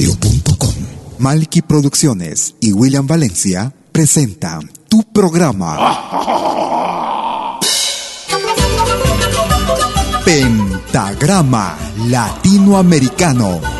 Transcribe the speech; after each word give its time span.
Malquiradio.com 0.00 0.74
Malqui 1.18 1.60
Producciones 1.60 2.54
y 2.60 2.72
William 2.72 3.06
Valencia 3.06 3.70
presentan 3.92 4.70
tu 4.88 5.02
programa. 5.12 5.76
Pentagrama 10.24 11.76
Latinoamericano. 12.08 13.79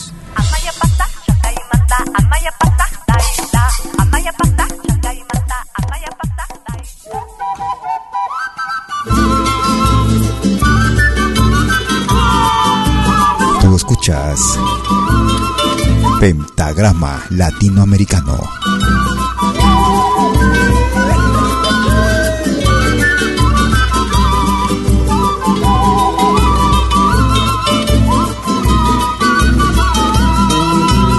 Pentagrama 16.19 17.23
Latinoamericano. 17.29 18.37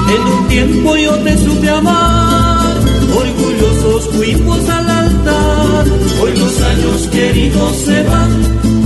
En 0.08 0.22
un 0.22 0.48
tiempo 0.48 0.96
yo 0.96 1.14
te 1.24 1.38
supe 1.38 1.70
amar, 1.70 2.76
orgullosos 3.16 4.08
fuimos 4.14 4.68
al 4.68 4.90
altar. 4.90 5.86
Hoy 6.20 6.36
los 6.36 6.60
años 6.60 7.08
queridos 7.10 7.76
se 7.78 8.02
van, 8.02 8.81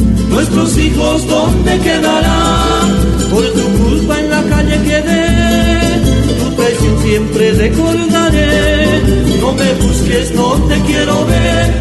nuestros 0.56 0.78
hijos 0.84 1.26
dónde 1.26 1.78
quedarán. 1.80 2.86
Por 3.30 3.44
tu 3.52 3.84
culpa 3.84 4.20
en 4.20 4.30
la 4.30 4.42
calle 4.44 4.82
quedé, 4.82 6.40
tu 6.40 6.50
traición 6.56 7.02
siempre 7.02 7.52
recordaré. 7.52 9.02
No 9.40 9.52
me 9.52 9.74
busques, 9.74 10.34
no 10.34 10.54
te 10.68 10.80
quiero 10.82 11.26
ver, 11.26 11.74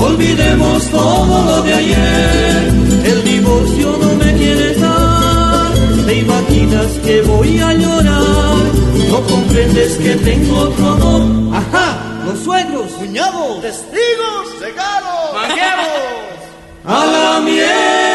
olvidemos 0.00 0.84
todo 0.90 1.44
lo 1.44 1.62
de 1.62 1.74
ayer. 1.74 2.72
El 3.04 3.24
divorcio 3.24 3.98
no 4.00 4.24
me 4.24 4.32
quieres 4.34 4.80
dar, 4.80 5.72
te 6.06 6.14
imaginas 6.14 6.86
que 7.04 7.22
voy 7.22 7.58
a 7.58 7.72
llorar. 7.74 8.56
No 9.10 9.20
comprendes 9.22 9.96
que 9.98 10.16
tengo 10.16 10.58
otro 10.58 10.86
amor. 10.88 11.22
Ajá, 11.54 11.98
los 12.24 12.38
suegros, 12.40 12.90
cuñados, 12.92 13.60
testigos, 13.60 14.60
regalos, 14.60 15.34
mangueros. 15.34 16.16
A 16.88 17.04
la 17.04 17.40
miel 17.40 18.05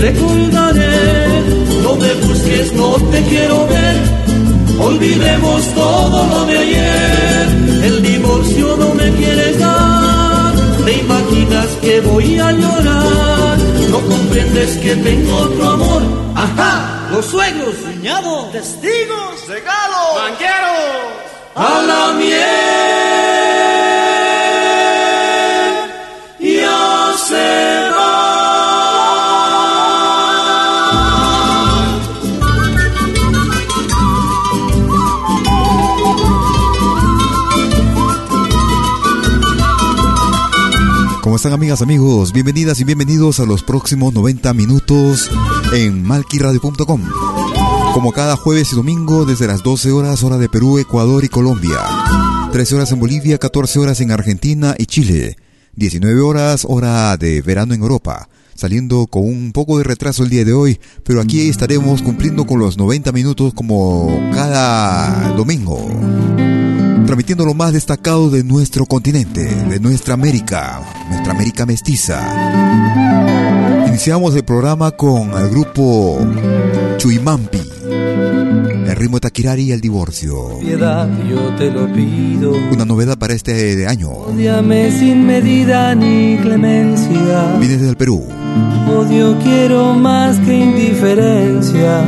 recordaré. 0.00 1.42
No 1.82 1.96
me 1.96 2.12
busques, 2.14 2.72
no 2.72 2.94
te 3.10 3.22
quiero 3.24 3.66
ver, 3.66 3.96
olvidemos 4.78 5.62
todo 5.74 6.26
lo 6.26 6.46
de 6.46 6.58
ayer. 6.58 7.48
El 7.84 8.02
divorcio 8.02 8.76
no 8.76 8.94
me 8.94 9.10
quieres 9.12 9.58
dar, 9.58 10.54
te 10.84 10.92
imaginas 10.98 11.66
que 11.82 12.00
voy 12.00 12.38
a 12.38 12.52
llorar. 12.52 13.58
No 13.90 14.00
comprendes 14.00 14.76
que 14.78 14.96
tengo 14.96 15.36
otro 15.36 15.70
amor. 15.70 16.02
Ajá, 16.34 17.08
los 17.12 17.26
suegros, 17.26 17.74
cuñados, 17.76 18.52
testigos, 18.52 19.46
regalos, 19.48 20.08
banqueros. 20.16 21.24
A 21.56 21.82
la 21.86 22.12
miel 22.18 23.23
amigas, 41.52 41.82
amigos? 41.82 42.32
Bienvenidas 42.32 42.80
y 42.80 42.84
bienvenidos 42.84 43.38
a 43.38 43.44
los 43.44 43.62
próximos 43.62 44.14
90 44.14 44.54
minutos 44.54 45.30
en 45.74 46.02
malquiradio.com. 46.02 47.02
Como 47.92 48.12
cada 48.12 48.36
jueves 48.36 48.72
y 48.72 48.76
domingo 48.76 49.26
desde 49.26 49.46
las 49.46 49.62
12 49.62 49.92
horas 49.92 50.22
hora 50.22 50.38
de 50.38 50.48
Perú, 50.48 50.78
Ecuador 50.78 51.22
y 51.22 51.28
Colombia. 51.28 51.78
13 52.50 52.76
horas 52.76 52.92
en 52.92 53.00
Bolivia, 53.00 53.38
14 53.38 53.78
horas 53.78 54.00
en 54.00 54.10
Argentina 54.10 54.74
y 54.78 54.86
Chile. 54.86 55.36
19 55.76 56.20
horas 56.22 56.64
hora 56.66 57.16
de 57.18 57.42
verano 57.42 57.74
en 57.74 57.82
Europa. 57.82 58.28
Saliendo 58.54 59.06
con 59.06 59.24
un 59.24 59.52
poco 59.52 59.76
de 59.76 59.84
retraso 59.84 60.22
el 60.22 60.30
día 60.30 60.44
de 60.44 60.54
hoy, 60.54 60.80
pero 61.04 61.20
aquí 61.20 61.48
estaremos 61.48 62.00
cumpliendo 62.00 62.46
con 62.46 62.58
los 62.58 62.78
90 62.78 63.12
minutos 63.12 63.52
como 63.52 64.30
cada 64.32 65.32
domingo 65.32 66.63
transmitiendo 67.06 67.44
lo 67.44 67.54
más 67.54 67.72
destacado 67.72 68.30
de 68.30 68.42
nuestro 68.44 68.86
continente, 68.86 69.44
de 69.44 69.80
nuestra 69.80 70.14
América, 70.14 70.80
nuestra 71.08 71.32
América 71.32 71.66
mestiza. 71.66 72.20
Iniciamos 73.86 74.34
el 74.34 74.44
programa 74.44 74.90
con 74.92 75.30
el 75.32 75.50
grupo 75.50 76.18
Chuimampi, 76.96 77.60
el 78.86 78.96
ritmo 78.96 79.16
de 79.16 79.20
Taquirari 79.20 79.64
y 79.64 79.72
el 79.72 79.80
divorcio. 79.80 80.58
Piedad, 80.60 81.08
yo 81.28 81.54
te 81.56 81.70
lo 81.70 81.92
pido. 81.92 82.52
Una 82.72 82.84
novedad 82.84 83.18
para 83.18 83.34
este 83.34 83.76
de 83.76 83.86
año. 83.86 84.10
Odiame 84.10 84.90
sin 84.90 85.26
medida 85.26 85.94
ni 85.94 86.38
clemencia. 86.38 87.56
Viene 87.58 87.76
desde 87.76 87.90
el 87.90 87.96
Perú. 87.96 88.26
Odio 88.88 89.38
quiero 89.40 89.94
más 89.94 90.38
que 90.38 90.58
indiferencia, 90.58 92.02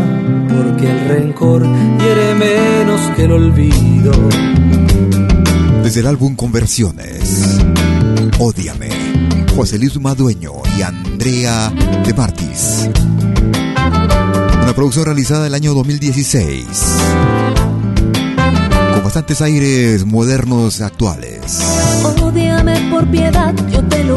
porque 0.48 0.90
el 0.90 1.08
rencor 1.08 1.62
hiere 1.62 2.34
menos 2.34 3.00
que 3.16 3.24
el 3.24 3.32
olvido. 3.32 4.12
Desde 5.86 6.00
el 6.00 6.08
álbum 6.08 6.34
Conversiones. 6.34 7.60
Ódiame. 8.40 8.88
José 9.54 9.78
Luis 9.78 10.00
Madueño 10.00 10.54
y 10.76 10.82
Andrea 10.82 11.72
de 12.04 12.12
Martis. 12.12 12.90
Una 14.64 14.72
producción 14.74 15.04
realizada 15.04 15.46
el 15.46 15.54
año 15.54 15.74
2016. 15.74 16.66
Con 18.94 19.04
bastantes 19.04 19.40
aires 19.40 20.04
modernos 20.04 20.80
actuales. 20.80 21.60
Ódiame 22.20 22.90
por 22.90 23.08
piedad, 23.08 23.54
yo 23.70 23.78
el 23.78 24.10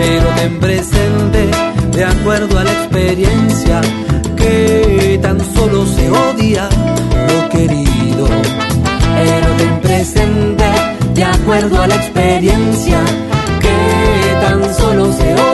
pero 0.00 0.28
ten 0.34 0.58
presente, 0.60 1.50
de 1.92 2.04
acuerdo 2.04 2.58
a 2.58 2.64
la 2.64 2.72
experiencia, 2.72 3.82
que 4.34 5.18
tan 5.20 5.38
solo 5.54 5.84
se 5.84 6.10
odia 6.10 6.70
lo 7.28 7.48
querido, 7.50 8.26
pero 9.16 9.48
ten 9.58 9.80
presente, 9.82 10.64
de 11.12 11.24
acuerdo 11.24 11.82
a 11.82 11.86
la 11.86 11.96
experiencia, 11.96 12.98
que 13.60 13.76
tan 14.40 14.74
solo 14.74 15.12
se 15.12 15.34
odia 15.34 15.49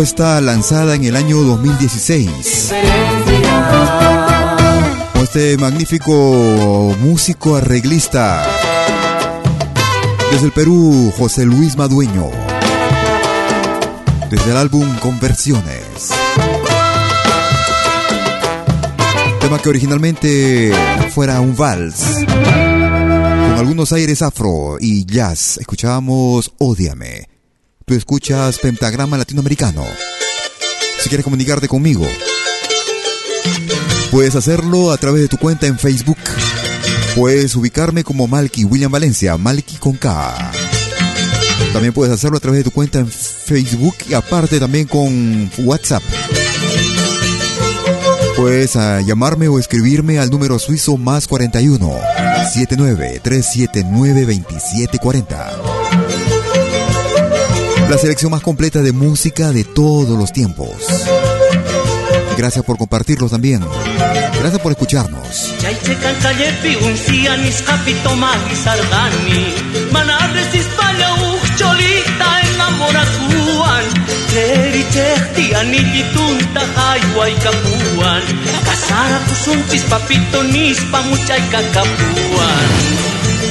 una 0.00 0.06
propuesta 0.06 0.40
lanzada 0.40 0.94
en 0.94 1.04
el 1.04 1.14
año 1.14 1.42
2016. 1.42 2.72
este 5.22 5.58
magnífico 5.58 6.96
músico 7.00 7.56
arreglista 7.56 8.46
desde 10.30 10.46
el 10.46 10.52
Perú, 10.52 11.12
José 11.18 11.44
Luis 11.44 11.76
Madueño. 11.76 12.30
Desde 14.30 14.50
el 14.50 14.56
álbum 14.56 14.88
Conversiones. 15.00 16.12
Tema 19.38 19.58
que 19.58 19.68
originalmente 19.68 20.72
fuera 21.10 21.42
un 21.42 21.54
vals. 21.54 22.24
Con 22.24 23.58
algunos 23.58 23.92
aires 23.92 24.22
afro 24.22 24.78
y 24.80 25.04
jazz. 25.04 25.58
Escuchábamos 25.58 26.52
Odiame 26.56 27.29
Escuchas 27.96 28.58
Pentagrama 28.58 29.18
Latinoamericano. 29.18 29.84
Si 31.00 31.08
quieres 31.08 31.24
comunicarte 31.24 31.68
conmigo, 31.68 32.06
puedes 34.10 34.34
hacerlo 34.36 34.92
a 34.92 34.96
través 34.96 35.22
de 35.22 35.28
tu 35.28 35.36
cuenta 35.38 35.66
en 35.66 35.78
Facebook. 35.78 36.18
Puedes 37.14 37.56
ubicarme 37.56 38.04
como 38.04 38.26
Malky 38.26 38.64
William 38.64 38.92
Valencia, 38.92 39.36
Malky 39.36 39.76
con 39.76 39.96
K. 39.96 40.52
También 41.72 41.92
puedes 41.92 42.12
hacerlo 42.12 42.36
a 42.36 42.40
través 42.40 42.60
de 42.60 42.64
tu 42.64 42.70
cuenta 42.70 42.98
en 42.98 43.08
Facebook 43.08 43.94
y 44.08 44.14
aparte 44.14 44.60
también 44.60 44.86
con 44.86 45.50
WhatsApp. 45.58 46.02
Puedes 48.36 48.76
ah, 48.76 49.00
llamarme 49.00 49.48
o 49.48 49.58
escribirme 49.58 50.18
al 50.18 50.30
número 50.30 50.58
suizo 50.58 50.96
más 50.96 51.26
41 51.26 51.90
79 52.54 53.20
379 53.22 54.20
2740 54.20 55.99
la 57.90 57.98
selección 57.98 58.30
más 58.30 58.40
completa 58.40 58.82
de 58.82 58.92
música 58.92 59.50
de 59.50 59.64
todos 59.64 60.16
los 60.16 60.32
tiempos. 60.32 60.70
Gracias 62.38 62.64
por 62.64 62.78
compartirlos 62.78 63.32
también. 63.32 63.64
Gracias 64.38 64.60
por 64.60 64.70
escucharnos. 64.70 65.52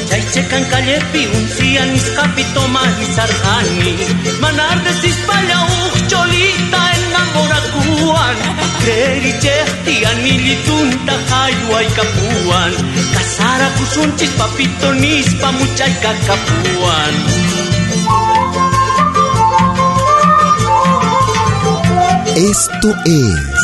Jaizekan 0.09 0.65
kalepi 0.71 1.27
untzian 1.37 1.91
izkapito 1.93 2.63
mahizarjani 2.73 3.91
Manardez 4.41 5.03
izpala 5.09 5.59
uhtxolita 5.65 6.81
enamorakuan 6.97 8.37
Kreri 8.79 9.33
txehtian 9.43 10.23
ilitunta 10.33 11.17
jaiua 11.29 11.81
ikapuan 11.89 12.73
Kasara 13.13 13.69
kusuntziz 13.77 14.33
papito 14.39 14.93
nizpa 14.97 15.51
mutxaika 15.59 16.15
Esto 22.49 22.89
es 23.05 23.61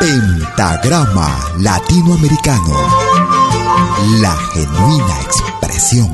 Pentagrama 0.00 1.28
Latinoamericano 1.60 3.33
la 4.20 4.36
genuina 4.52 5.20
expresión 5.22 6.10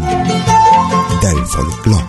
del 1.21 1.47
folclore. 1.47 2.05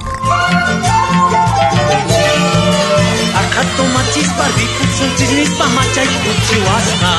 Akato 3.41 3.83
machis 3.93 4.29
barbi 4.37 4.65
kutsun 4.77 5.09
chisnis 5.17 5.49
pa 5.59 5.65
machay 5.75 6.07
kuchi 6.23 6.57
wasqa 6.67 7.13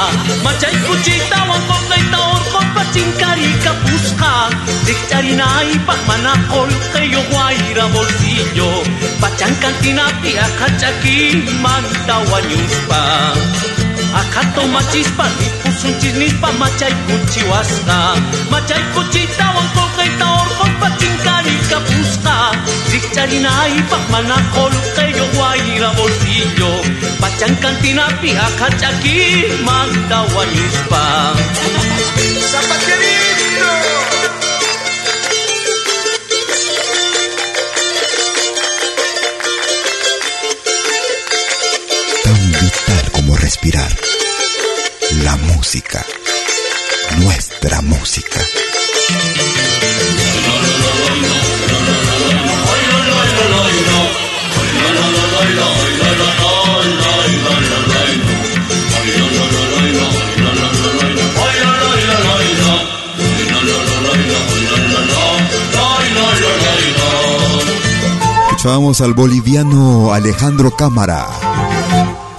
Machay 0.45 0.75
kuchi 0.87 1.17
tawan 1.31 1.63
konkay 1.69 2.03
taor 2.13 2.43
kon 2.53 2.67
pachinkari 2.77 3.49
kapusqa 3.65 4.33
Dikcharinay 4.87 5.69
pa 5.87 5.95
mana 6.07 6.35
kolkayo 6.51 7.23
guaira 7.31 7.87
bolsillo. 7.95 8.71
Pachan 9.21 9.53
cantina 9.61 10.07
pia 10.23 10.47
kachaki 10.59 11.19
manta 11.63 12.17
wanyuspa 12.31 13.03
Akato 14.21 14.63
machis 14.75 15.09
barbi 15.17 15.47
kutsun 15.63 15.93
chisnis 16.01 16.35
pa 16.41 16.51
machay 16.61 16.93
kuchi 17.07 17.43
wasqa 17.51 17.99
Machay 18.53 18.83
kuchi 18.95 19.23
tawan 19.39 19.67
konkay 19.77 20.11
taor 20.21 20.49
kon 20.59 20.73
pachinkari 20.81 21.57
kapusqa 21.71 22.37
Dikcharinay 22.93 23.75
pa 23.91 23.99
mana 24.13 24.37
kolkayo 24.55 25.25
guaira 25.35 25.91
bolsillo. 25.97 26.73
Pachan 27.21 27.53
cantina 27.63 28.07
pia 28.21 28.47
kachaki 28.61 29.17
manta 29.67 30.21
como 43.63 43.71
respirar. 43.71 43.97
La 45.23 45.37
música. 45.37 46.05
Nuestra 47.19 47.81
música. 47.83 48.41
Escuchábamos 68.47 69.01
al 69.01 69.13
boliviano 69.13 70.13
Alejandro 70.13 70.71
Cámara 70.71 71.52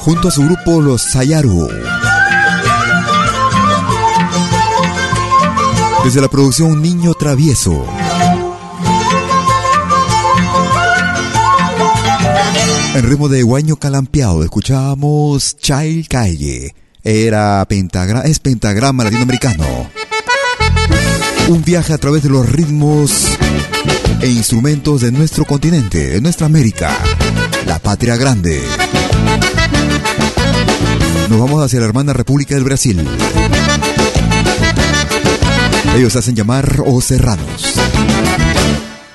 junto 0.03 0.27
a 0.27 0.31
su 0.31 0.43
grupo 0.43 0.81
Los 0.81 1.01
Sayaru. 1.01 1.69
Desde 6.03 6.19
la 6.19 6.27
producción 6.27 6.81
Niño 6.81 7.13
Travieso. 7.13 7.85
En 12.95 13.09
ritmo 13.09 13.29
de 13.29 13.43
Guaño 13.43 13.77
Calampeado 13.77 14.43
escuchábamos 14.43 15.55
Child 15.55 16.09
Calle. 16.09 16.75
Era 17.01 17.65
pentagra 17.69 18.23
es 18.23 18.39
pentagrama 18.39 19.05
latinoamericano. 19.05 19.89
Un 21.47 21.63
viaje 21.63 21.93
a 21.93 21.97
través 21.97 22.23
de 22.23 22.29
los 22.29 22.45
ritmos 22.49 23.29
e 24.19 24.27
instrumentos 24.27 24.99
de 24.99 25.13
nuestro 25.13 25.45
continente, 25.45 26.09
de 26.09 26.19
nuestra 26.19 26.45
América, 26.45 26.91
la 27.65 27.79
patria 27.79 28.17
grande. 28.17 28.61
Nos 31.29 31.39
vamos 31.39 31.63
hacia 31.63 31.79
la 31.79 31.85
hermana 31.85 32.13
República 32.13 32.55
del 32.55 32.63
Brasil. 32.63 33.07
Ellos 35.95 36.15
hacen 36.15 36.35
llamar 36.35 36.81
Os 36.85 37.05
Serranos. 37.05 37.73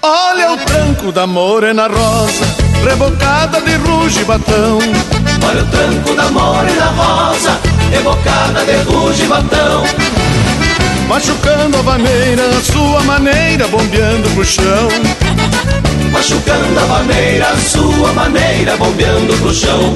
Olha 0.01 0.53
o 0.53 0.57
tranco 0.59 1.13
da 1.13 1.27
morena 1.27 1.89
rosa, 1.89 2.45
rebocada 2.85 3.61
de 3.61 3.77
ruge 3.77 4.21
e 4.21 4.25
batão. 4.25 4.79
Olha 5.49 5.63
o 5.63 5.67
tranco 5.67 6.15
da 6.15 6.31
morena 6.31 6.87
rosa, 6.87 7.59
evocada 7.93 8.65
de 8.65 8.77
ruge 8.91 9.25
e 9.25 9.27
batão. 9.27 9.85
Machucando 11.09 11.79
a 11.79 11.83
vaneira, 11.83 12.43
a 12.49 12.63
sua 12.63 13.01
maneira, 13.03 13.67
bombeando 13.69 14.29
pro 14.31 14.45
chão. 14.45 14.89
Machucando 16.19 16.81
a 16.81 16.85
vaneira, 16.87 17.47
sua 17.59 18.13
maneira, 18.13 18.77
bombeando 18.77 19.33
pro 19.37 19.55
chão. 19.55 19.95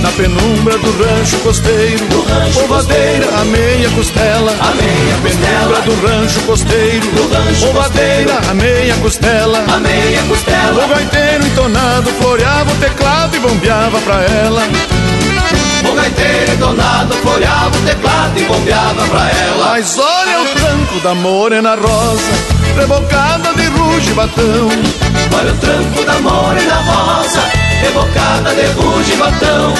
Na 0.00 0.12
penumbra 0.12 0.78
do 0.78 0.92
rancho 1.02 1.36
costeiro, 1.38 2.06
Do 2.06 2.22
rancho 2.22 2.60
polvadeira, 2.60 3.26
a 3.40 3.44
meia 3.46 3.90
costela. 3.90 4.52
A 4.60 4.74
meia 4.74 5.16
Na 5.16 5.28
penumbra 5.28 5.76
costela. 5.76 5.80
do 5.82 6.06
rancho 6.06 6.40
costeiro, 6.42 7.06
Do 7.08 7.34
rancho 7.34 7.60
polvadeira, 7.62 8.38
a 8.48 8.54
meia 8.54 8.94
costela. 9.02 9.64
A 9.74 9.80
meia 9.80 10.20
O 10.22 10.28
costela, 10.28 10.86
gaiteiro 10.86 11.44
entonado 11.46 12.10
floreava 12.12 12.70
o 12.70 12.76
teclado 12.76 13.36
e 13.36 13.40
bombeava 13.40 14.00
pra 14.02 14.22
ela. 14.22 14.62
o 15.90 15.94
gaiteiro 15.96 16.52
entonado 16.52 17.12
folhava 17.16 17.76
o 17.76 17.80
teclado 17.80 18.38
e 18.38 18.44
bombeava 18.44 19.04
pra 19.08 19.30
ela. 19.30 19.66
Mas 19.70 19.98
olha 19.98 20.42
o 20.42 20.46
tranco 20.46 21.00
da 21.00 21.12
morena 21.16 21.74
rosa, 21.74 22.30
rebocada 22.78 23.52
de 23.54 23.66
ruge 23.66 24.10
e 24.10 24.14
batão. 24.14 24.68
Olha 25.32 25.52
o 25.52 25.56
tranco 25.56 26.04
da 26.04 26.20
morena 26.20 26.74
rosa, 26.82 27.42
evocada 27.88 28.54
de 28.54 28.66
ruge 28.72 29.12
e 29.12 29.16
batão. 29.16 29.74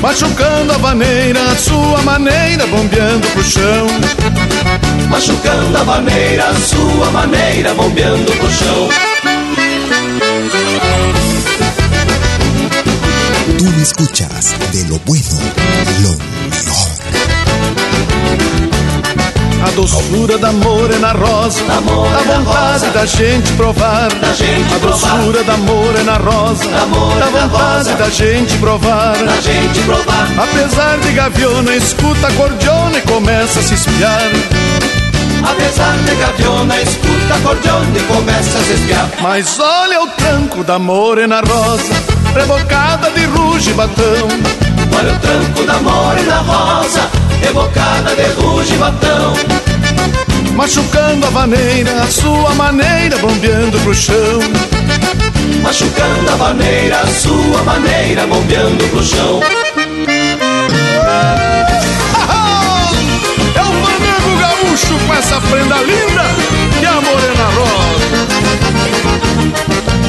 Machucando 0.00 0.72
a 0.72 0.76
vaneira, 0.78 1.40
a 1.50 1.56
sua 1.56 2.02
maneira, 2.02 2.66
bombeando 2.66 3.26
pro 3.28 3.42
chão. 3.42 3.86
Machucando 5.08 5.78
a 5.78 5.82
vaneira, 5.82 6.52
sua 6.54 7.10
maneira, 7.10 7.74
bombeando 7.74 8.32
pro 8.32 8.50
chão. 8.50 8.88
Tú 13.58 13.64
me 13.64 13.82
escuchas 13.82 14.54
de 14.72 14.84
lo 14.88 14.98
bueno, 15.06 15.38
lo 16.02 16.16
mejor. 16.50 16.90
A 19.66 19.70
doçura 19.70 20.36
da 20.38 20.52
morena 20.52 21.12
rosa, 21.12 21.62
Da 21.64 21.80
morena 21.80 22.16
dá 22.18 22.22
vontade 22.34 22.72
rosa. 22.72 22.90
da 22.90 23.06
gente 23.06 23.52
provar. 23.52 24.08
Da 24.14 24.32
gente 24.32 24.74
a 24.74 24.78
doçura 24.78 25.42
da 25.44 25.56
morena 25.56 26.16
rosa, 26.18 26.68
Da 26.68 26.86
morena 26.86 27.20
dá 27.20 27.26
vontade 27.40 27.74
rosa. 27.88 27.94
da 27.94 28.10
gente 28.10 28.56
provar. 28.58 29.16
Pra 29.16 29.40
gente 29.40 29.80
provar, 29.86 30.28
Apesar 30.38 30.98
de 30.98 31.12
gaviona, 31.12 31.74
escuta 31.76 32.26
a 32.28 32.32
cordiona 32.32 32.98
e 32.98 33.00
começa 33.02 33.60
a 33.60 33.62
se 33.62 33.74
espiar. 33.74 34.20
apesar 35.42 35.96
de 35.98 36.14
gaviona, 36.14 36.80
escuta 36.82 37.34
acordeona 37.34 37.98
e 37.98 38.02
começa 38.02 38.58
a 38.58 38.62
se 38.62 38.72
espiar. 38.74 39.08
Mas 39.22 39.58
olha 39.58 40.02
o 40.02 40.06
tranco 40.08 40.62
da 40.62 40.78
morena 40.78 41.40
rosa, 41.40 41.92
rebocada 42.34 43.10
de 43.10 43.24
ruge 43.26 43.70
e 43.70 43.74
batão. 43.74 44.63
Olha 44.96 45.12
o 45.12 45.18
tranco 45.18 45.64
da 45.64 45.74
morena 45.80 46.38
rosa, 46.38 47.10
evocada 47.48 48.14
de 48.14 48.24
ruge 48.40 48.74
e 48.74 48.78
batão. 48.78 49.34
Machucando 50.54 51.26
a 51.26 51.30
vaneira, 51.30 52.02
a 52.02 52.06
sua 52.06 52.54
maneira, 52.54 53.18
bombeando 53.18 53.78
pro 53.80 53.94
chão. 53.94 54.40
Machucando 55.62 56.30
a 56.30 56.36
vaneira, 56.36 57.06
sua 57.06 57.62
maneira, 57.64 58.26
bombeando 58.26 58.84
pro 58.88 59.02
chão. 59.02 59.40
É 63.54 63.60
o 63.60 63.64
fandango 63.64 64.36
gaúcho 64.40 64.98
com 65.06 65.14
essa 65.14 65.40
prenda 65.40 65.76
linda 65.76 66.24
que 66.78 66.84
é 66.84 66.88
a 66.88 67.00
morena 67.00 67.44
rosa. 67.54 67.84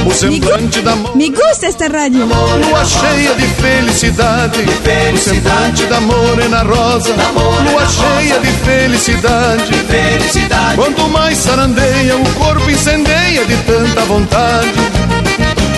O 0.05 0.12
semblante 0.13 0.81
da 0.81 0.95
mo- 0.95 1.15
Me 1.15 1.29
gusta 1.29 1.67
esta 1.67 1.88
radio. 1.88 2.25
lua 2.25 2.85
cheia 2.85 3.33
de 3.35 3.47
felicidade. 3.62 4.62
O 4.62 4.71
felicidade. 4.83 5.19
semblante 5.19 5.85
da 5.88 6.01
morena 6.01 6.62
rosa. 6.63 7.13
Da 7.13 7.31
morena 7.31 7.71
Lua 7.71 7.81
rosa. 7.83 8.01
cheia 8.19 8.39
de 8.39 8.51
felicidade. 8.63 9.74
Felicidade, 9.88 10.75
Quanto 10.75 11.09
mais 11.09 11.38
sarandeia, 11.38 12.15
o 12.17 12.25
corpo 12.35 12.69
incendeia 12.69 13.45
de 13.45 13.57
tanta 13.63 14.01
vontade. 14.01 14.74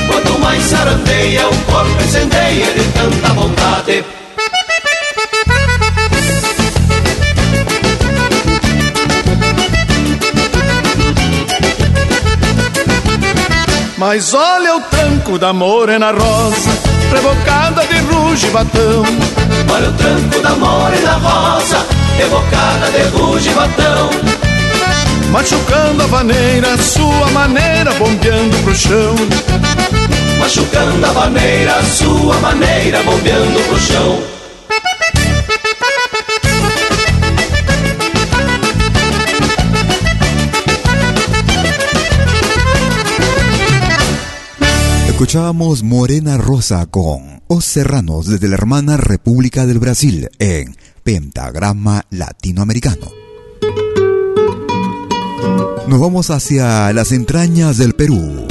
quanto 0.07 0.39
mais 0.39 0.63
sarandeia, 0.63 1.47
o 1.47 1.57
corpo 1.71 2.03
incendeia 2.03 2.65
de 2.65 2.83
tanta 2.93 3.33
vontade. 3.33 4.03
Mas 13.97 14.33
olha 14.35 14.75
o 14.75 14.81
tranco 14.81 15.39
da 15.39 15.51
morena 15.51 16.11
rosa, 16.11 16.69
revocada 17.11 17.83
de 17.87 17.97
ruge 18.01 18.45
e 18.45 18.49
batão. 18.51 19.03
Olha 19.73 19.89
o 19.89 19.93
tranco 19.93 20.39
da 20.39 20.51
morena 20.51 21.13
rosa, 21.13 21.83
evocada 22.19 22.91
de 22.91 23.17
ruge 23.17 23.49
e 23.49 23.53
batão. 23.53 24.09
Machucando 25.31 26.03
a 26.03 26.05
vaneira, 26.05 26.77
sua 26.77 27.27
maneira, 27.31 27.91
bombeando 27.93 28.55
pro 28.57 28.75
chão. 28.75 29.15
machucando 30.39 31.05
a 31.05 31.11
vaneira, 31.11 31.83
sua 31.83 32.35
maneira 32.35 33.01
bombeando 33.01 33.59
pro 33.67 33.79
chão. 33.79 34.36
Escuchábamos 45.17 45.81
Morena 45.81 46.37
Rosa 46.37 46.85
con 46.85 47.41
Os 47.47 47.65
Serranos 47.65 48.27
desde 48.27 48.47
la 48.47 48.53
hermana 48.53 48.97
República 48.97 49.65
del 49.65 49.79
Brasil 49.79 50.29
en 50.37 50.75
Pentagrama 51.03 52.05
Latinoamericano. 52.11 53.07
Nos 55.87 55.99
vamos 55.99 56.29
hacia 56.29 56.93
las 56.93 57.11
entrañas 57.11 57.79
del 57.79 57.95
Perú. 57.95 58.45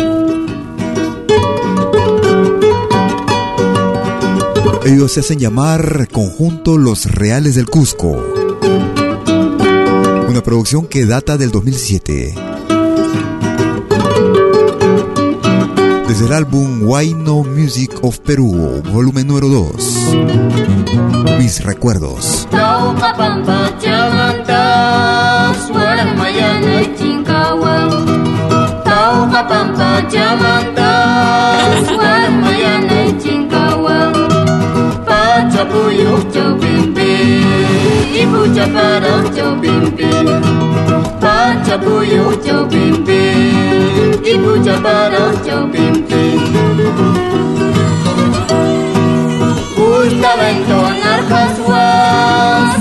Ellos 4.84 5.12
se 5.12 5.20
hacen 5.20 5.38
llamar 5.38 6.08
Conjunto 6.10 6.78
Los 6.78 7.04
Reales 7.04 7.54
del 7.54 7.66
Cusco. 7.66 8.20
Una 10.28 10.42
producción 10.42 10.88
que 10.88 11.06
data 11.06 11.36
del 11.36 11.52
2007. 11.52 12.45
Desde 16.08 16.26
el 16.26 16.32
álbum 16.32 16.82
Why 16.82 17.14
No 17.14 17.42
Music 17.42 17.90
of 18.02 18.18
Perú, 18.20 18.80
volumen 18.92 19.26
número 19.26 19.48
2. 19.48 20.14
Mis 21.38 21.64
recuerdos. 21.64 22.46
Ibu 38.16 38.48
jabarah 38.56 39.28
jauh 39.36 39.60
bimbi 39.60 40.08
Paca 41.20 41.76
puyuh 41.76 42.32
jauh 42.40 42.64
bimbi 42.64 43.75
Ibu 44.26 44.58
jabarah 44.58 45.38
jauh 45.46 45.70
bimbi 45.70 46.34
Gusta 49.78 50.30
bentonar 50.34 51.22
khaswa 51.30 51.86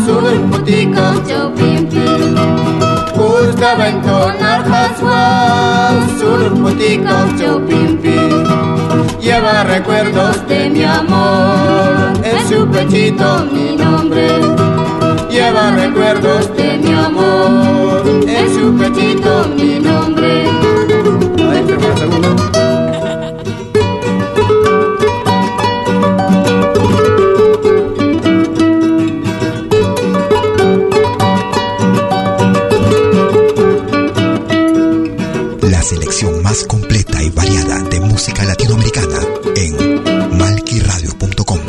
Sur 0.09 0.25
putih 0.49 0.89
kau 0.89 1.13
jauh 1.21 1.53
bimbi 1.53 2.33
Gusta 3.13 3.77
bentonar 3.77 4.65
khaswa 4.65 5.21
Sur 6.17 6.49
putih 6.49 7.05
kau 7.05 7.29
jauh 7.37 7.61
bimbi 7.61 8.17
Lleva 9.21 9.69
recuerdos 9.69 10.41
de 10.49 10.65
mi 10.73 10.81
amor 10.81 12.25
En 12.25 12.41
su 12.49 12.65
pechito 12.73 13.45
mi 13.53 13.77
nombre. 13.77 14.33
Lleva 15.29 15.77
recuerdos 15.77 16.49
de 16.57 16.81
mi 16.81 16.89
amor 16.89 18.01
En 18.25 18.47
su 18.49 18.73
pechito 18.73 19.45
mi 19.53 19.77
nombre 19.77 20.74
en 39.55 40.37
malquiradio.com. 40.37 41.59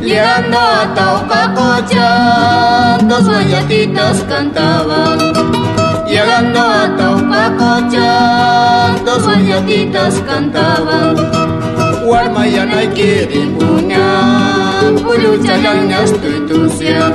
Llegando 0.00 0.58
a 0.58 0.94
Taucacocha, 0.94 2.98
dos 3.08 3.24
guayatitas 3.24 4.22
cantaban. 4.28 5.18
Llegando 6.06 6.60
a 6.60 6.96
Taucacocha, 6.96 8.94
dos 9.04 9.24
guayatitas 9.24 10.14
cantaban. 10.26 11.16
Warmayana 12.06 12.84
y 12.84 12.88
Kiripuña, 12.88 14.82
Pulucha 15.04 15.56
Lañas 15.56 16.12
Tuitusia. 16.12 17.10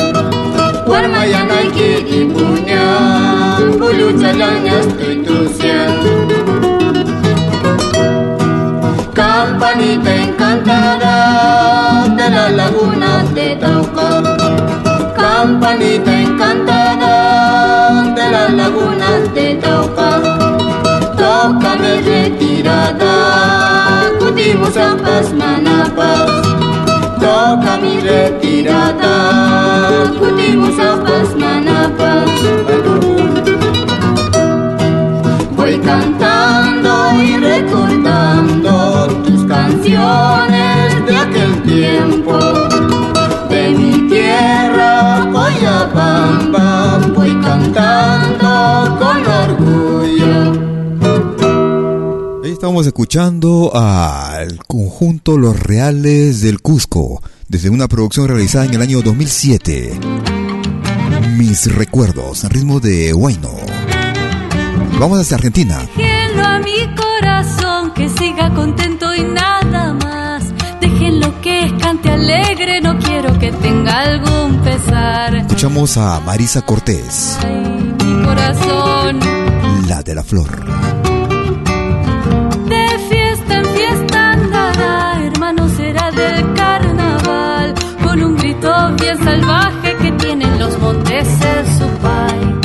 Warmayana 0.89 1.62
y 1.62 1.69
Kiripuña, 1.69 3.60
Pulucha 3.78 4.34
Lañas 4.34 4.88
Tuitusia. 4.97 5.86
Campanita 9.13 10.15
encantada 10.15 12.08
de 12.17 12.30
la 12.32 12.49
laguna 12.49 13.23
de 13.36 13.56
Tauca. 13.58 14.10
Campanita 15.15 16.12
encantada 16.21 17.13
de 18.15 18.32
la 18.32 18.49
laguna 18.49 19.10
de 19.36 19.56
Tauca. 19.62 20.10
Tócame 21.21 22.02
retirada, 22.02 23.13
cutimos 24.19 24.75
ampas 24.75 25.32
manapas. 25.34 26.48
Toca 27.49 27.73
mi 27.81 27.99
retirada, 27.99 29.13
cutimos 30.19 30.77
ampas 30.77 31.35
manapas. 31.35 32.29
Voy 35.57 35.79
cantando 35.79 37.23
y 37.23 37.38
recordando 37.38 39.07
tus 39.23 39.43
canciones 39.45 41.05
de 41.07 41.15
aquel 41.15 41.63
tiempo. 41.63 42.38
De 43.49 43.69
mi 43.71 44.07
tierra, 44.07 45.27
Coyapamba, 45.33 46.99
voy 47.15 47.35
cantando 47.41 48.95
con 48.99 49.25
orgullo. 49.25 50.35
Ahí 52.43 52.51
estamos 52.51 52.85
escuchando 52.85 53.71
al 53.73 54.59
conjunto 54.67 55.39
Los 55.39 55.59
Reales 55.59 56.41
del 56.41 56.62
Cusco, 56.62 57.23
desde 57.49 57.69
una 57.69 57.88
producción 57.88 58.27
realizada 58.27 58.65
en 58.65 58.75
el 58.75 58.81
año 58.81 59.01
2007. 59.01 59.99
Mis 61.38 61.73
recuerdos, 61.73 62.43
en 62.43 62.49
ritmo 62.51 62.79
de 62.79 63.13
Huayno. 63.13 63.49
Vamos 64.99 65.19
hacia 65.19 65.35
Argentina. 65.38 65.79
Déjenlo 65.97 66.43
a 66.45 66.59
mi 66.59 66.95
corazón 66.95 67.93
que 67.93 68.07
siga 68.09 68.53
contento 68.53 69.13
y 69.15 69.23
nada 69.23 69.93
más. 69.93 70.43
Déjenlo 70.79 71.41
que 71.41 71.75
cante 71.81 72.09
alegre, 72.12 72.81
no 72.81 72.97
quiero 72.99 73.38
que 73.39 73.51
tenga 73.51 73.99
algún 74.01 74.62
pesar. 74.62 75.35
Escuchamos 75.35 75.97
a 75.97 76.19
Marisa 76.19 76.62
Cortés, 76.62 77.38
Ay, 77.43 77.95
mi 78.05 78.23
corazón. 78.25 79.19
la 79.88 80.03
de 80.03 80.15
la 80.15 80.23
flor. 80.23 80.65
Salvaje 89.39 89.95
que 90.02 90.12
tienen 90.13 90.60
los 90.60 90.78
montes 90.80 91.28
en 91.28 91.65
su 91.78 91.88
país. 91.99 92.56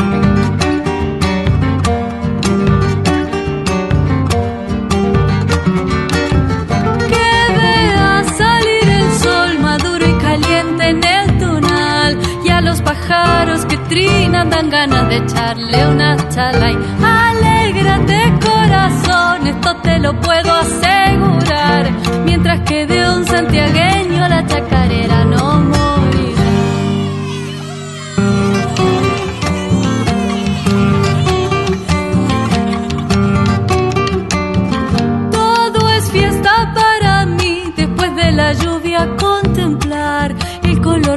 Que 7.11 7.31
vea 7.59 8.25
salir 8.37 8.89
el 8.89 9.13
sol 9.13 9.59
maduro 9.61 10.07
y 10.09 10.15
caliente 10.15 10.89
en 10.89 11.05
el 11.05 11.39
tonal 11.39 12.19
y 12.45 12.49
a 12.49 12.61
los 12.61 12.81
pájaros 12.83 13.65
que 13.67 13.77
trinan 13.89 14.51
dan 14.51 14.71
ganas 14.71 15.09
de 15.09 15.17
echarle 15.17 15.87
una 15.89 16.17
chalay. 16.29 16.77
Alégrate 17.03 18.35
corazón, 18.45 19.47
esto 19.47 19.77
te 19.83 19.99
lo 19.99 20.19
puedo 20.21 20.53
asegurar. 20.53 21.91
Mientras 22.25 22.61
que 22.61 22.87
de 22.87 23.11
un 23.11 23.27
santiagueño 23.27 24.29
la 24.29 24.47
chacarera 24.47 25.25
no 25.25 25.61
morirá. 25.61 25.84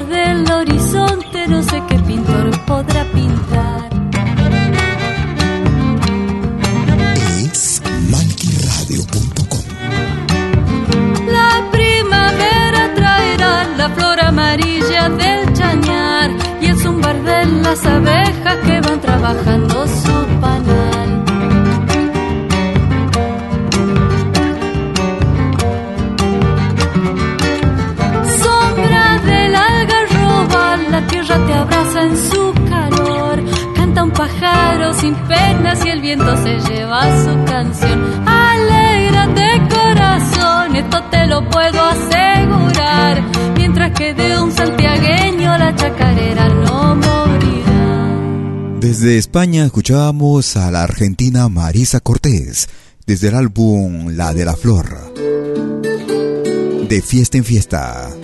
del 0.05 0.51
horizonte, 0.51 1.47
no 1.47 1.63
sé 1.63 1.81
qué 1.87 1.97
pintor 1.99 2.51
podrá 2.65 3.03
pintar. 3.05 3.89
La 11.31 11.71
primavera 11.71 12.93
traerá 12.95 13.67
la 13.77 13.89
flor 13.89 14.19
amarilla 14.19 15.09
del 15.09 15.53
chañar 15.53 16.31
y 16.61 16.65
el 16.67 16.77
zumbar 16.77 17.21
de 17.23 17.45
las 17.45 17.85
abejas 17.85 18.57
que 18.65 18.81
van 18.81 19.01
trabajando 19.01 19.87
su 19.87 20.26
te 31.45 31.53
abraza 31.53 32.01
en 32.03 32.17
su 32.17 32.53
calor. 32.69 33.43
Canta 33.75 34.03
un 34.03 34.11
pájaro 34.11 34.93
sin 34.93 35.15
penas 35.15 35.85
y 35.85 35.89
el 35.89 36.01
viento 36.01 36.35
se 36.37 36.59
lleva 36.69 37.01
su 37.23 37.43
canción. 37.45 38.27
Alégrate 38.27 39.61
corazón, 39.69 40.75
esto 40.75 41.03
te 41.11 41.27
lo 41.27 41.47
puedo 41.49 41.81
asegurar. 41.83 43.23
Mientras 43.57 43.91
que 43.91 44.13
de 44.13 44.39
un 44.39 44.51
santiagueño 44.51 45.57
la 45.57 45.75
chacarera 45.75 46.49
no 46.49 46.95
morirá. 46.95 48.77
Desde 48.79 49.17
España 49.17 49.65
escuchábamos 49.65 50.55
a 50.57 50.71
la 50.71 50.83
argentina 50.83 51.49
Marisa 51.49 51.99
Cortés, 51.99 52.69
desde 53.05 53.29
el 53.29 53.35
álbum 53.35 54.09
La 54.15 54.33
de 54.33 54.45
la 54.45 54.55
Flor. 54.55 55.13
De 56.87 57.01
fiesta 57.01 57.37
en 57.37 57.43
fiesta. 57.43 58.16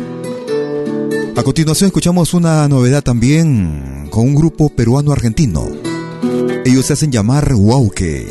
A 1.36 1.42
continuación 1.42 1.88
escuchamos 1.88 2.36
una 2.36 2.68
novedad 2.68 3.02
también 3.02 4.08
con 4.12 4.28
un 4.28 4.36
grupo 4.36 4.70
peruano-argentino. 4.70 5.68
Ellos 6.64 6.86
se 6.86 6.94
hacen 6.94 7.12
llamar 7.12 7.54
Wauke. 7.56 8.28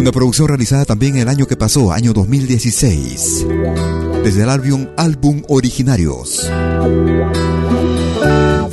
Una 0.00 0.10
producción 0.10 0.48
realizada 0.48 0.84
también 0.84 1.16
el 1.16 1.28
año 1.28 1.46
que 1.46 1.56
pasó, 1.56 1.92
año 1.92 2.12
2016. 2.12 3.46
Desde 4.24 4.42
el 4.42 4.48
álbum 4.48 4.88
Álbum 4.96 5.42
Originarios. 5.48 6.50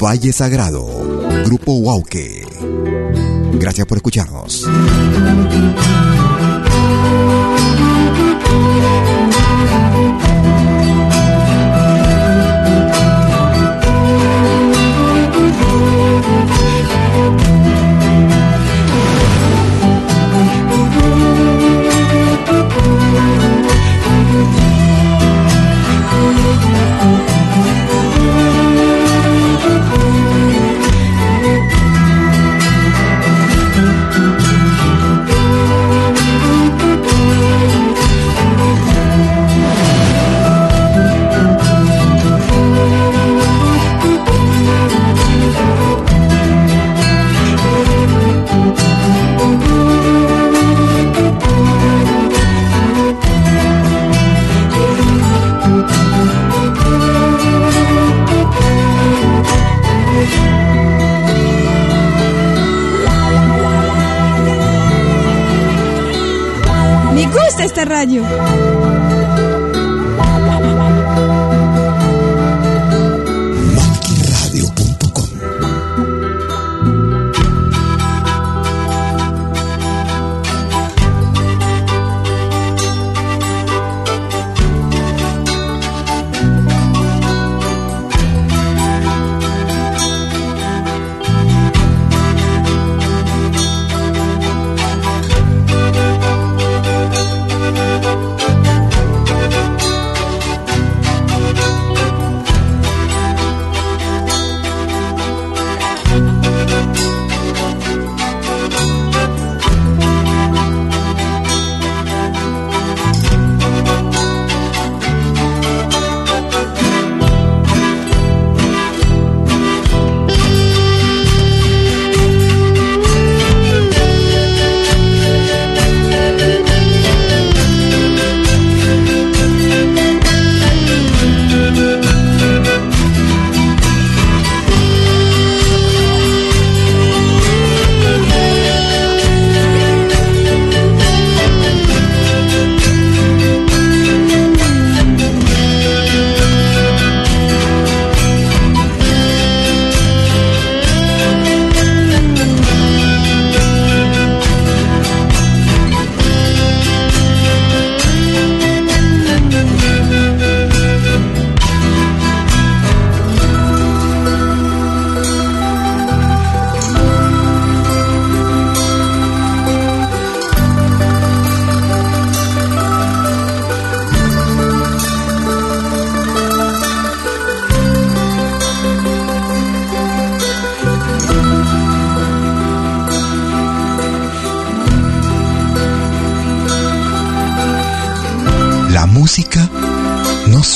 Valle 0.01 0.33
Sagrado, 0.33 0.87
Grupo 1.45 1.73
Wauke. 1.73 2.43
Gracias 3.53 3.85
por 3.85 3.97
escucharnos. 3.99 4.67
Me 67.69 67.75
gusta 67.75 68.68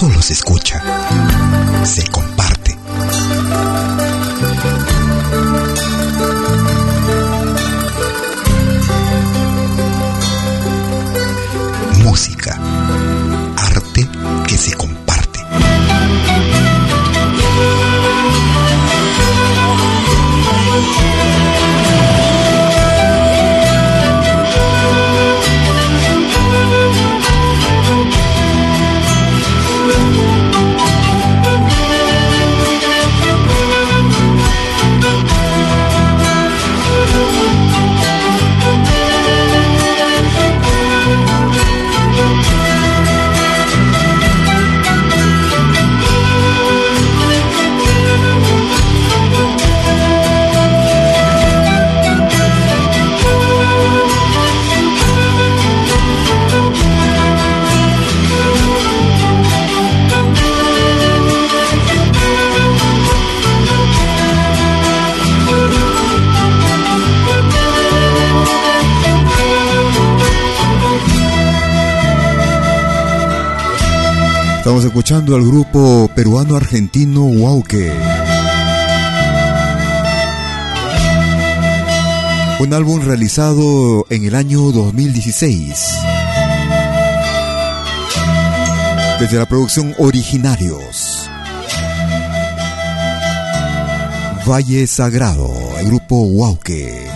solo 0.03 0.21
se 0.21 0.33
escucha, 0.33 0.81
escuchando 74.93 75.35
al 75.35 75.43
grupo 75.43 76.07
peruano-argentino 76.13 77.25
Wauke. 77.25 77.91
Un 82.59 82.73
álbum 82.75 83.01
realizado 83.01 84.05
en 84.11 84.25
el 84.25 84.35
año 84.35 84.59
2016. 84.71 85.97
Desde 89.19 89.39
la 89.39 89.47
producción 89.47 89.95
Originarios. 89.97 91.27
Valle 94.47 94.85
Sagrado, 94.85 95.49
el 95.79 95.87
grupo 95.87 96.21
Wauke. 96.21 97.07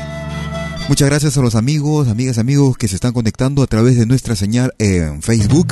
Muchas 0.90 1.08
gracias 1.08 1.38
a 1.38 1.42
los 1.42 1.54
amigos, 1.54 2.08
amigas, 2.08 2.40
amigos 2.40 2.76
que 2.76 2.88
se 2.88 2.96
están 2.96 3.13
conectando 3.13 3.62
a 3.62 3.68
través 3.68 3.98
de 3.98 4.08
nuestra 4.08 4.36
señal 4.36 4.74
en 4.80 5.22
Facebook 5.22 5.68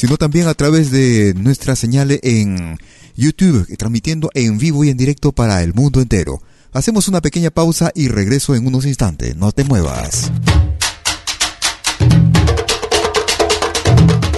sino 0.00 0.16
también 0.16 0.48
a 0.48 0.54
través 0.54 0.90
de 0.90 1.34
nuestra 1.36 1.76
señal 1.76 2.18
en 2.22 2.78
YouTube, 3.16 3.66
transmitiendo 3.76 4.30
en 4.32 4.56
vivo 4.56 4.82
y 4.82 4.88
en 4.88 4.96
directo 4.96 5.30
para 5.30 5.62
el 5.62 5.74
mundo 5.74 6.00
entero. 6.00 6.40
Hacemos 6.72 7.06
una 7.06 7.20
pequeña 7.20 7.50
pausa 7.50 7.92
y 7.94 8.08
regreso 8.08 8.54
en 8.54 8.66
unos 8.66 8.86
instantes. 8.86 9.36
No 9.36 9.52
te 9.52 9.62
muevas. 9.62 10.32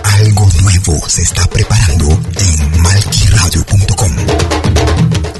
Algo 0.03 0.49
nuevo 0.63 1.09
se 1.09 1.23
está 1.23 1.47
preparando 1.47 2.09
en 2.11 2.83
malquiradio.com. 2.83 4.13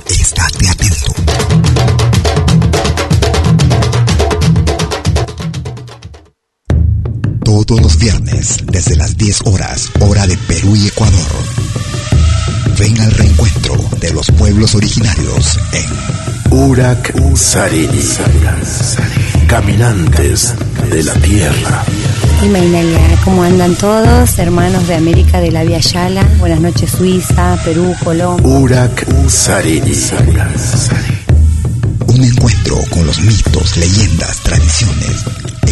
Estate 0.09 0.69
atento. 0.69 2.12
Todos 7.45 7.81
los 7.81 7.99
viernes 7.99 8.59
desde 8.65 8.97
las 8.97 9.17
10 9.17 9.43
horas, 9.47 9.91
hora 10.01 10.27
de 10.27 10.37
Perú 10.37 10.75
y 10.77 10.87
Ecuador. 10.87 11.33
Ven 12.79 13.01
al 13.01 13.11
reencuentro 13.13 13.77
de 14.01 14.13
los 14.13 14.27
pueblos 14.33 14.75
originarios 14.75 15.59
en 15.73 16.57
Urak 16.59 17.15
Sarini, 17.37 18.01
caminantes 19.47 20.55
de 20.91 21.03
la 21.03 21.15
tierra. 21.15 21.85
Y 22.43 22.49
Mainalia, 22.49 23.01
¿cómo 23.25 23.43
andan 23.43 23.75
todos? 23.77 24.39
Hermanos 24.39 24.87
de 24.89 24.95
América 24.95 25.41
de 25.41 25.51
la 25.51 25.65
Via 25.65 25.79
Yala. 25.79 26.25
Buenas 26.39 26.61
noches, 26.61 26.91
Suiza, 26.91 27.59
Perú, 27.65 27.95
Colombia. 28.03 28.47
Urak 28.47 29.07
Sarini. 29.29 29.93
Un 32.07 32.25
encuentro 32.25 32.79
con 32.91 33.07
los 33.07 33.21
mitos, 33.21 33.77
leyendas, 33.77 34.39
tradiciones 34.41 35.52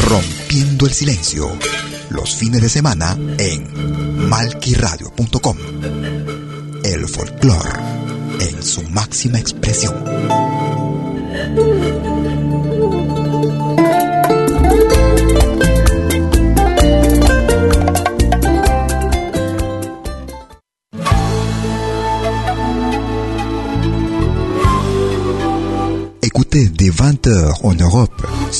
Rompiendo 0.00 0.86
el 0.86 0.92
silencio. 0.92 1.50
Los 2.10 2.36
fines 2.36 2.60
de 2.60 2.68
semana 2.68 3.16
en 3.38 4.28
malquiradio.com. 4.28 5.56
El 6.84 7.08
folclore 7.08 7.80
en 8.40 8.62
su 8.62 8.82
máxima 8.90 9.38
expresión. 9.38 9.94
Écoutez 26.22 26.72
des 26.76 26.94
20h 26.94 27.72
en 27.72 27.80
Europe 27.80 28.41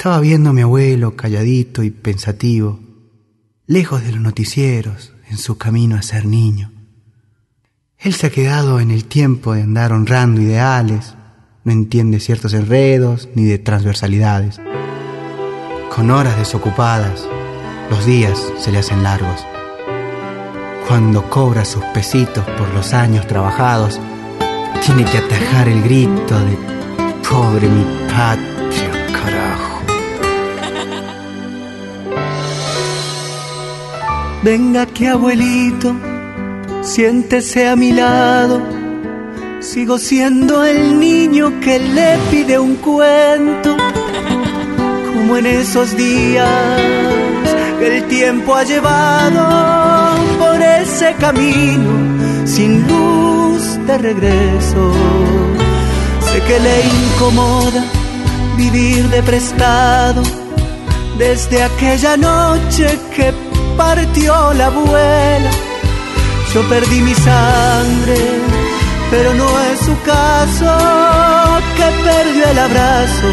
Estaba 0.00 0.20
viendo 0.20 0.48
a 0.48 0.52
mi 0.54 0.62
abuelo 0.62 1.14
calladito 1.14 1.82
y 1.82 1.90
pensativo, 1.90 2.80
lejos 3.66 4.02
de 4.02 4.12
los 4.12 4.22
noticieros, 4.22 5.12
en 5.28 5.36
su 5.36 5.58
camino 5.58 5.94
a 5.94 6.00
ser 6.00 6.24
niño. 6.24 6.72
Él 7.98 8.14
se 8.14 8.28
ha 8.28 8.30
quedado 8.30 8.80
en 8.80 8.90
el 8.90 9.04
tiempo 9.04 9.52
de 9.52 9.60
andar 9.60 9.92
honrando 9.92 10.40
ideales, 10.40 11.16
no 11.64 11.72
entiende 11.72 12.18
ciertos 12.18 12.54
enredos 12.54 13.28
ni 13.34 13.44
de 13.44 13.58
transversalidades. 13.58 14.58
Con 15.94 16.10
horas 16.10 16.38
desocupadas, 16.38 17.28
los 17.90 18.06
días 18.06 18.42
se 18.58 18.72
le 18.72 18.78
hacen 18.78 19.02
largos. 19.02 19.44
cuando 20.88 21.28
cobra 21.28 21.66
sus 21.66 21.84
pesitos 21.92 22.46
por 22.56 22.72
los 22.72 22.94
años 22.94 23.26
trabajados, 23.26 24.00
tiene 24.82 25.04
que 25.04 25.18
atajar 25.18 25.68
el 25.68 25.82
grito 25.82 26.40
de 26.40 26.56
pobre 27.28 27.68
mi 27.68 27.84
patria, 28.08 28.49
Venga 34.42 34.86
que 34.86 35.06
abuelito, 35.06 35.94
siéntese 36.82 37.68
a 37.68 37.76
mi 37.76 37.92
lado. 37.92 38.62
Sigo 39.60 39.98
siendo 39.98 40.64
el 40.64 40.98
niño 40.98 41.60
que 41.60 41.78
le 41.78 42.16
pide 42.30 42.58
un 42.58 42.76
cuento, 42.76 43.76
como 45.12 45.36
en 45.36 45.44
esos 45.44 45.94
días 45.94 46.80
el 47.82 48.04
tiempo 48.08 48.54
ha 48.54 48.64
llevado 48.64 49.46
por 50.38 50.60
ese 50.62 51.14
camino 51.16 52.46
sin 52.46 52.86
luz 52.88 53.78
de 53.86 53.98
regreso. 53.98 54.92
Sé 56.20 56.40
que 56.42 56.60
le 56.60 56.80
incomoda 56.86 57.84
vivir 58.56 59.04
de 59.10 59.22
prestado 59.22 60.22
desde 61.18 61.62
aquella 61.62 62.16
noche 62.16 62.98
que 63.14 63.49
partió 63.76 64.52
la 64.54 64.66
abuela. 64.66 65.50
Yo 66.54 66.62
perdí 66.68 67.00
mi 67.00 67.14
sangre, 67.14 68.18
pero 69.10 69.34
no 69.34 69.48
es 69.70 69.80
su 69.80 69.94
caso 70.02 70.70
que 71.76 71.86
perdió 72.04 72.44
el 72.50 72.58
abrazo 72.58 73.28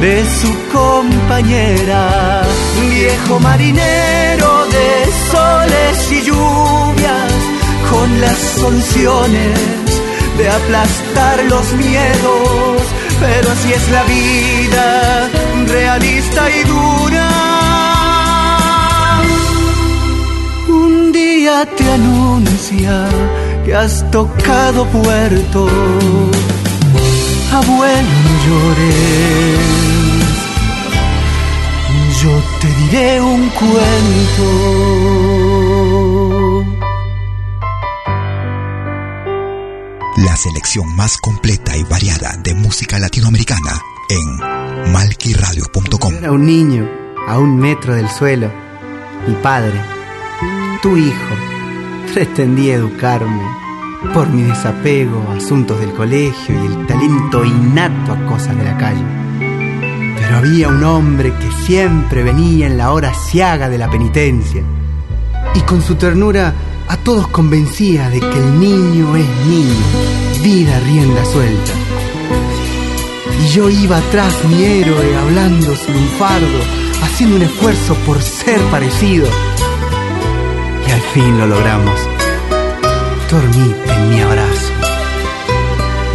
de 0.00 0.24
su 0.40 0.52
compañera. 0.72 2.42
Viejo 2.80 3.38
marinero 3.40 4.66
de 4.66 4.88
soles 5.30 6.12
y 6.12 6.22
lluvias, 6.22 7.32
con 7.90 8.20
las 8.20 8.38
soluciones 8.60 9.80
de 10.38 10.48
aplastar 10.48 11.44
los 11.44 11.72
miedos, 11.74 12.82
pero 13.20 13.50
así 13.52 13.72
es 13.72 13.90
la 13.90 14.02
vida, 14.04 15.28
realista 15.66 16.50
y 16.50 16.64
dura. 16.64 17.49
Día 21.40 21.64
te 21.76 21.84
anuncia 21.90 23.08
que 23.64 23.74
has 23.74 23.94
tocado 24.10 24.84
puerto. 24.86 25.68
Abuelo, 27.52 28.14
no 28.24 28.32
llores. 28.46 29.58
Yo 32.22 32.32
te 32.60 32.68
diré 32.80 33.20
un 33.22 33.48
cuento. 33.60 34.46
La 40.18 40.36
selección 40.36 40.94
más 40.94 41.16
completa 41.16 41.74
y 41.76 41.84
variada 41.84 42.36
de 42.44 42.54
música 42.54 42.98
latinoamericana 42.98 43.80
en 44.10 44.92
malquiradio.com. 44.92 46.14
Era 46.14 46.32
un 46.32 46.44
niño 46.44 46.86
a 47.26 47.38
un 47.38 47.56
metro 47.56 47.94
del 47.94 48.10
suelo. 48.10 48.50
Mi 49.26 49.34
padre, 49.36 49.80
tu 50.82 50.96
hijo, 50.96 51.34
pretendía 52.14 52.76
educarme 52.76 53.42
por 54.14 54.28
mi 54.28 54.42
desapego 54.42 55.24
a 55.30 55.36
asuntos 55.36 55.78
del 55.78 55.92
colegio 55.92 56.54
y 56.54 56.66
el 56.66 56.86
talento 56.86 57.44
innato 57.44 58.12
a 58.12 58.26
cosas 58.26 58.56
de 58.56 58.64
la 58.64 58.76
calle. 58.78 59.04
Pero 60.16 60.36
había 60.36 60.68
un 60.68 60.82
hombre 60.84 61.34
que 61.34 61.50
siempre 61.64 62.22
venía 62.22 62.66
en 62.66 62.78
la 62.78 62.92
hora 62.92 63.12
ciaga 63.12 63.68
de 63.68 63.78
la 63.78 63.90
penitencia 63.90 64.62
y 65.54 65.60
con 65.60 65.82
su 65.82 65.96
ternura 65.96 66.54
a 66.88 66.96
todos 66.96 67.28
convencía 67.28 68.08
de 68.08 68.20
que 68.20 68.38
el 68.38 68.58
niño 68.58 69.16
es 69.16 69.26
niño, 69.46 70.42
vida 70.42 70.80
rienda 70.80 71.24
suelta. 71.24 71.72
Y 73.42 73.48
yo 73.48 73.68
iba 73.68 73.98
atrás 73.98 74.34
mi 74.48 74.64
héroe 74.64 75.16
hablando 75.16 75.76
sin 75.76 75.94
un 75.94 76.08
fardo, 76.18 76.58
haciendo 77.02 77.36
un 77.36 77.42
esfuerzo 77.42 77.94
por 78.06 78.20
ser 78.20 78.60
parecido. 78.70 79.28
Y 80.90 80.92
al 80.92 81.02
fin 81.14 81.38
lo 81.38 81.46
logramos. 81.46 82.00
Dormite 83.30 83.92
en 83.92 84.10
mi 84.10 84.20
abrazo. 84.22 84.72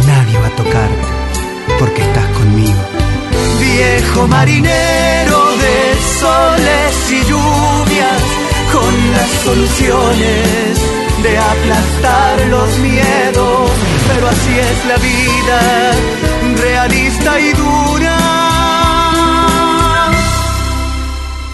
Nadie 0.06 0.38
va 0.38 0.48
a 0.48 0.50
tocarte 0.50 1.08
porque 1.78 2.02
estás 2.02 2.26
conmigo. 2.38 2.82
Viejo 3.58 4.26
marinero 4.28 5.40
de 5.64 5.78
soles 6.20 6.94
y 7.10 7.20
lluvias, 7.30 8.22
con 8.70 8.92
las 9.12 9.30
soluciones 9.46 10.78
de 11.22 11.38
aplastar 11.38 12.46
los 12.48 12.78
miedos, 12.80 13.70
pero 14.08 14.28
así 14.28 14.58
es 14.58 14.78
la 14.90 14.96
vida, 14.98 15.92
realista 16.60 17.40
y 17.40 17.52
dura. 17.54 18.55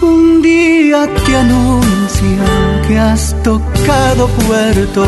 Un 0.03 0.41
día 0.41 1.07
te 1.25 1.35
anuncia 1.35 2.83
que 2.87 2.99
has 2.99 3.33
tocado 3.41 4.27
puerto, 4.27 5.05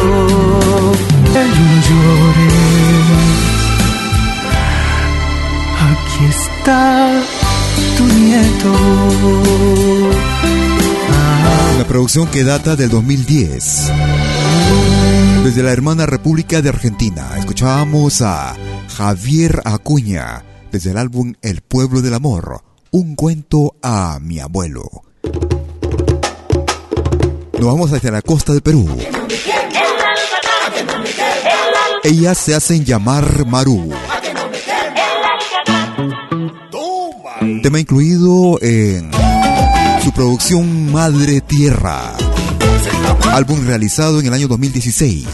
no 1.33 1.65
llores. 1.87 2.95
Aquí 5.89 6.25
está 6.29 7.21
tu 7.97 8.03
nieto. 8.05 8.73
Una 11.75 11.85
producción 11.87 12.27
que 12.27 12.45
data 12.45 12.77
del 12.77 12.89
2010. 12.89 13.91
Desde 15.43 15.61
la 15.61 15.71
hermana 15.71 16.05
República 16.05 16.61
de 16.61 16.69
Argentina, 16.69 17.37
escuchábamos 17.37 18.21
a 18.21 18.55
Javier 18.97 19.61
Acuña 19.65 20.43
desde 20.71 20.91
el 20.91 20.97
álbum 20.97 21.33
El 21.41 21.61
Pueblo 21.61 22.01
del 22.01 22.13
Amor, 22.13 22.63
un 22.95 23.13
cuento 23.13 23.75
a 23.81 24.19
mi 24.21 24.39
abuelo. 24.39 24.89
Nos 27.59 27.65
vamos 27.65 27.91
hacia 27.91 28.09
la 28.09 28.21
costa 28.21 28.53
de 28.53 28.61
Perú. 28.61 28.87
Ellas 32.05 32.37
se 32.37 32.55
hacen 32.55 32.85
llamar 32.85 33.45
Maru. 33.47 33.89
Tema 37.61 37.81
incluido 37.81 38.59
en 38.61 39.11
su 40.01 40.13
producción 40.13 40.89
Madre 40.93 41.41
Tierra. 41.41 42.13
Álbum 43.33 43.67
realizado 43.67 44.21
en 44.21 44.27
el 44.27 44.33
año 44.33 44.47
2016. 44.47 45.25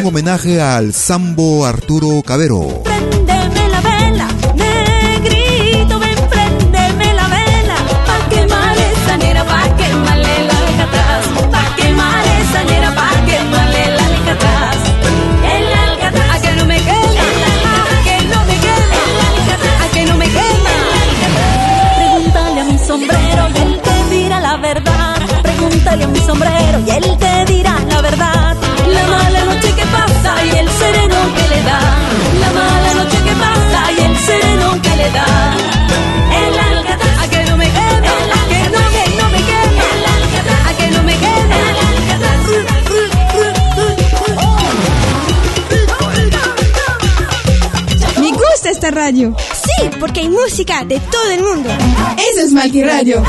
Un 0.00 0.06
homenaje 0.06 0.60
al 0.60 0.92
Sambo 0.92 1.64
Arturo 1.64 2.20
Cabero. 2.26 2.82
Pa' 12.94 13.26
quemarle 13.26 13.84
la. 13.96 14.12
El 15.54 15.66
alcatraz, 15.88 16.30
a 16.34 16.40
que 16.40 16.52
no 16.56 16.64
me 16.66 16.76
queme, 16.76 17.20
a 17.84 18.04
que 18.06 18.16
no 18.30 18.44
me 18.48 18.56
queme, 18.64 19.00
a 19.82 19.86
que 19.92 20.06
no 20.06 20.16
me 20.16 20.26
queme. 20.36 20.74
Pregúntale 21.96 22.60
a 22.60 22.64
mi 22.64 22.78
sombrero 22.78 23.42
y 23.54 23.58
él 23.58 23.80
te 23.82 24.14
dirá 24.14 24.40
la 24.40 24.56
verdad. 24.56 25.16
Pregúntale 25.42 26.04
a 26.04 26.08
mi 26.08 26.20
sombrero 26.20 26.78
y 26.86 26.90
él 26.90 27.18
te 27.18 27.52
dirá 27.52 27.74
la 27.88 28.00
verdad. 28.00 28.56
La 28.86 29.04
mala 29.06 29.44
noche 29.44 29.74
que 29.74 29.86
pasa 29.86 30.44
y 30.44 30.58
el 30.58 30.68
sereno 30.68 31.16
que 31.36 31.48
le 31.52 31.62
da. 31.62 31.80
La 32.40 32.50
mala 32.58 32.94
noche 32.94 33.18
que 33.26 33.34
pasa 33.44 33.92
y 33.92 34.00
el 34.04 34.16
sereno 34.16 34.82
que 34.82 34.96
le 34.96 35.10
da. 35.10 35.81
Esta 48.82 48.90
radio. 48.90 49.32
Sí, 49.38 49.90
porque 50.00 50.20
hay 50.20 50.28
música 50.28 50.84
de 50.84 50.98
todo 50.98 51.30
el 51.30 51.44
mundo. 51.44 51.70
Eso 52.32 52.46
es 52.46 52.52
Malqui 52.52 52.82
Radio. 52.82 53.22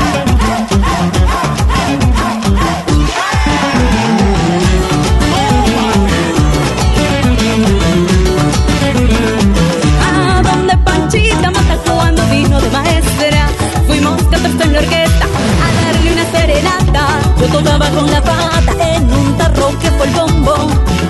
A 10.02 10.42
donde 10.42 10.76
Panchita 10.78 11.50
mata 11.52 11.76
cuando 11.84 12.26
vino 12.30 12.60
de 12.60 12.70
maestra. 12.70 13.48
Fuimos 13.86 14.20
14 14.24 14.64
en 14.64 14.72
la 14.72 14.78
orquesta 14.80 15.24
a 15.24 15.84
darle 15.84 16.12
una 16.14 16.30
serenata. 16.32 17.20
Yo 17.38 17.46
tocaba 17.46 17.90
con 17.90 18.10
la 18.10 18.20
pata 18.20 18.96
en 18.96 19.12
un 19.12 19.38
tarro 19.38 19.78
que 19.78 19.90
fue 19.92 20.06
el 20.08 20.14
bombo. 20.14 20.54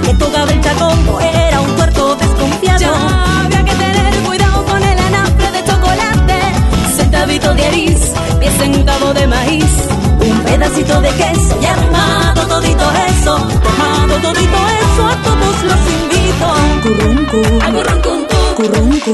Que 0.04 0.12
tocaba 0.14 0.52
el 0.52 0.60
chacongo, 0.60 1.18
era 1.18 1.62
un 1.62 1.76
tuerto 1.76 2.16
desconfiado. 2.16 2.78
Ya 2.78 3.23
pedacito 7.44 8.12
de 8.40 8.50
centavos 8.58 9.14
de 9.14 9.26
maíz, 9.26 9.72
un 10.20 10.38
pedacito 10.40 11.00
de 11.00 11.10
queso 11.10 11.58
y 11.60 11.66
armado 11.66 12.46
todito 12.46 12.84
eso, 13.08 13.34
armado 13.36 14.14
todito 14.22 14.58
eso, 14.82 15.06
a 15.06 15.16
todos 15.22 15.62
los 15.68 15.80
invito. 15.96 16.44
A 16.44 16.54
un 16.54 16.80
curruncu, 16.80 17.40
a 17.62 17.68
curruncu, 17.70 18.12
curruncu, 18.56 19.12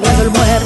saliendo 0.00 0.22
el 0.22 0.30
muerto. 0.30 0.57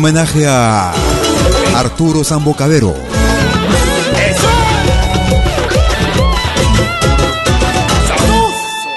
homenaje 0.00 0.46
a 0.48 0.94
Arturo 1.74 2.24
Zambocadero. 2.24 2.96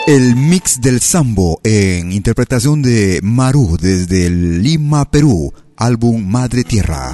El 0.08 0.38
mix 0.38 0.80
del 0.80 1.02
sambo 1.02 1.60
en 1.66 2.14
interpretación 2.14 2.82
de 2.82 3.20
Maru 3.22 3.76
desde 3.78 4.30
Lima, 4.30 5.12
Perú, 5.12 5.54
álbum 5.76 6.26
Madre 6.26 6.64
Tierra. 6.64 7.14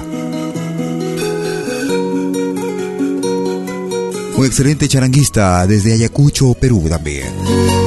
Un 4.36 4.46
excelente 4.46 4.86
charanguista 4.86 5.66
desde 5.66 5.94
Ayacucho, 5.94 6.54
Perú 6.54 6.86
también. 6.88 7.79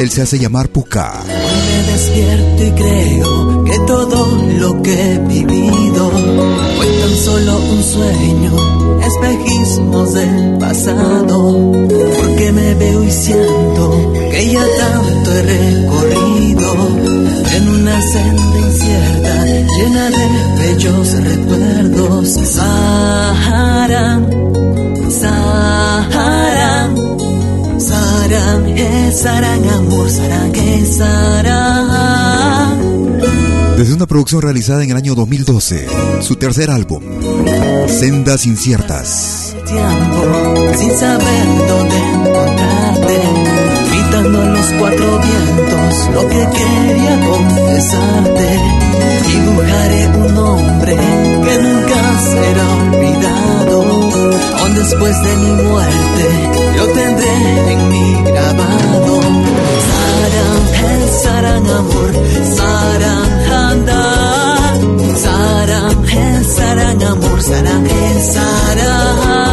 Él 0.00 0.10
se 0.10 0.22
hace 0.22 0.38
llamar 0.38 0.70
Puka. 0.70 1.12
Me 1.26 1.92
despierto 1.92 2.64
y 2.64 2.70
creo 2.70 3.64
que 3.64 3.78
todo 3.80 4.26
lo 4.58 4.82
que 4.82 4.94
he 4.94 5.18
vivido 5.18 6.10
fue 6.10 6.86
tan 6.86 7.16
solo 7.16 7.58
un 7.58 7.82
sueño, 7.82 8.98
espejismos 9.02 10.14
del 10.14 10.56
pasado. 10.58 11.70
Porque 12.16 12.50
me 12.50 12.74
veo 12.76 13.04
y 13.04 13.10
siento 13.10 14.12
que 14.30 14.50
ya 14.50 14.64
tanto 14.78 15.32
he 15.34 15.42
recorrido 15.42 16.72
en 17.56 17.68
una 17.68 18.00
senda 18.00 18.58
incierta 18.58 19.44
llena 19.44 20.10
de 20.10 20.26
bellos 20.62 21.12
recuerdos. 21.12 22.28
Sahara, 22.48 24.18
Sahara. 25.10 26.39
Desde 33.76 33.94
una 33.94 34.06
producción 34.06 34.40
realizada 34.42 34.84
en 34.84 34.90
el 34.90 34.96
año 34.96 35.16
2012, 35.16 35.88
su 36.20 36.36
tercer 36.36 36.70
álbum, 36.70 37.02
Sendas 37.88 38.46
Inciertas. 38.46 39.56
Tiempo, 39.66 40.78
sin 40.78 40.90
saber 40.96 41.46
dónde 41.66 41.96
encontrarte, 41.96 43.18
gritando 43.90 44.42
en 44.42 44.52
los 44.52 44.66
cuatro 44.78 45.18
vientos 45.18 46.10
lo 46.14 46.28
que 46.28 46.46
quería 46.56 47.20
confesarte. 47.26 48.60
Dibujaré 49.26 50.08
un 50.08 50.36
hombre 50.36 50.96
que 50.96 51.58
nunca 51.62 52.20
será 52.20 52.68
olvidado 52.74 52.99
después 54.74 55.22
de 55.22 55.36
mi 55.36 55.52
muerte, 55.62 56.28
lo 56.76 56.86
tendré 56.88 57.72
en 57.72 57.88
mi 57.88 58.22
grabado. 58.30 59.20
Saram, 59.88 60.62
Saram, 61.22 61.66
amor, 61.78 62.12
Saram, 62.56 63.28
Saram, 65.16 65.94
Saram, 66.56 67.02
amor, 67.12 67.42
Saram, 67.42 67.84
Saram. 68.32 69.50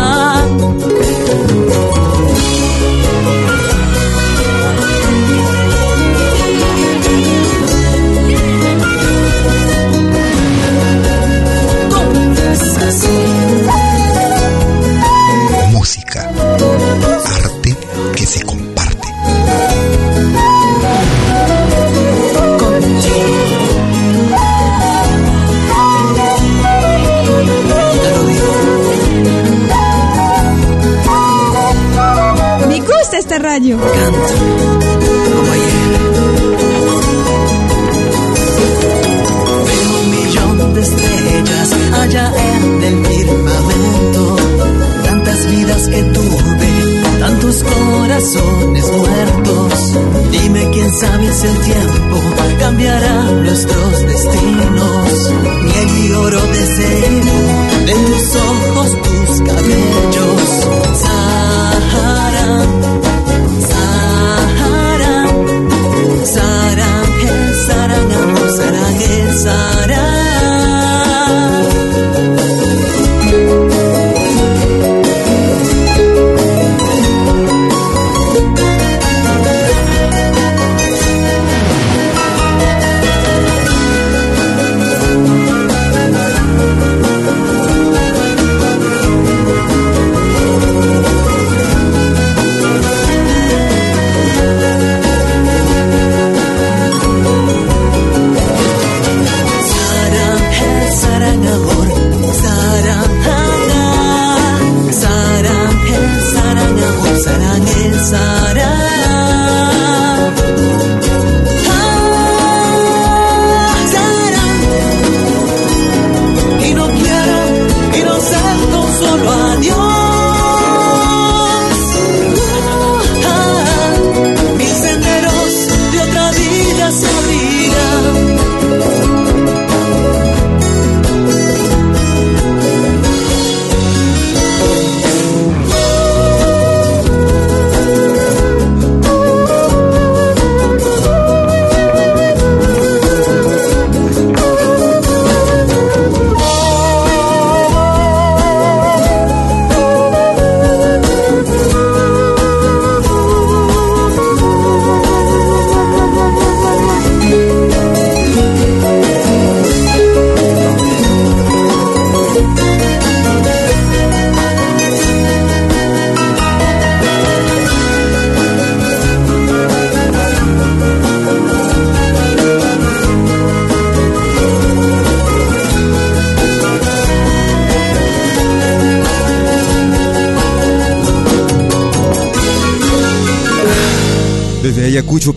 Corazones 48.18 48.92
muertos. 48.92 49.94
Dime 50.32 50.70
quién 50.72 50.92
sabe 50.92 51.32
si 51.32 51.48
el 51.48 51.58
tiempo 51.60 52.18
cambiará 52.60 53.24
nuestros 53.32 54.08
destinos. 54.08 55.32
Miel 55.64 56.06
y 56.06 56.12
oro 56.14 56.42
deseo 56.42 57.86
de 57.86 57.94
tus 57.94 58.36
ojos, 58.36 58.98
tus 59.04 59.42
cabellos. 59.42 60.68
Sahara, 61.02 62.66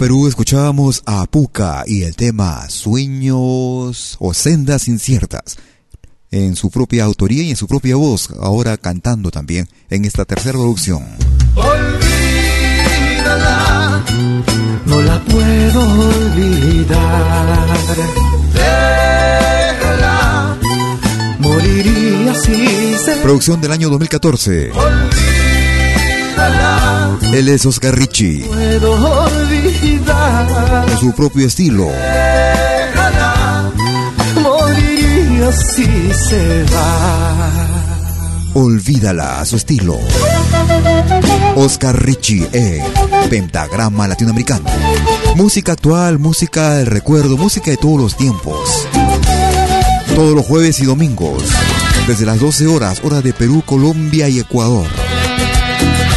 Perú, 0.01 0.27
escuchábamos 0.27 1.03
a 1.05 1.27
Puca 1.27 1.85
y 1.87 2.05
el 2.05 2.17
tema 2.17 2.71
Sueños 2.71 4.17
o 4.19 4.33
Sendas 4.33 4.89
Inciertas. 4.89 5.59
En 6.31 6.57
su 6.57 6.71
propia 6.71 7.05
autoría 7.05 7.43
y 7.43 7.51
en 7.51 7.57
su 7.57 7.67
propia 7.67 7.97
voz, 7.97 8.31
ahora 8.41 8.79
cantando 8.79 9.31
también 9.31 9.69
en 9.91 10.07
esta 10.07 10.25
tercera 10.25 10.55
producción. 10.55 11.05
Olvídala, 11.55 12.03
no 14.87 15.03
la 15.03 15.23
puedo 15.23 15.83
olvidar. 16.09 17.77
Déjala, 19.75 20.57
moriría 21.41 22.35
si 22.37 22.95
se 23.05 23.17
Producción 23.17 23.61
del 23.61 23.73
año 23.73 23.91
2014. 23.91 24.71
Él 27.33 27.49
es 27.49 27.65
Oscar 27.67 27.95
Ricci, 27.97 28.41
Puedo 28.47 28.93
olvidar. 29.25 30.87
en 30.91 30.99
su 30.99 31.13
propio 31.13 31.47
estilo. 31.47 31.87
Déjala, 31.87 33.71
moriría 34.43 35.53
si 35.53 35.85
se 36.29 36.65
va. 36.65 37.51
Olvídala 38.55 39.41
a 39.41 39.45
su 39.47 39.57
estilo. 39.57 39.97
Oscar 41.57 41.97
Ricci 42.05 42.45
en 42.53 42.83
Pentagrama 43.29 44.09
Latinoamericano. 44.09 44.65
Música 45.37 45.73
actual, 45.73 46.19
música 46.19 46.75
del 46.75 46.87
recuerdo, 46.87 47.37
música 47.37 47.71
de 47.71 47.77
todos 47.77 48.01
los 48.01 48.17
tiempos. 48.17 48.89
Todos 50.17 50.35
los 50.35 50.45
jueves 50.45 50.81
y 50.81 50.85
domingos, 50.85 51.45
desde 52.09 52.27
las 52.27 52.41
12 52.41 52.67
horas, 52.67 53.01
hora 53.05 53.21
de 53.23 53.33
Perú, 53.33 53.63
Colombia 53.65 54.29
y 54.29 54.41
Ecuador. 54.41 54.87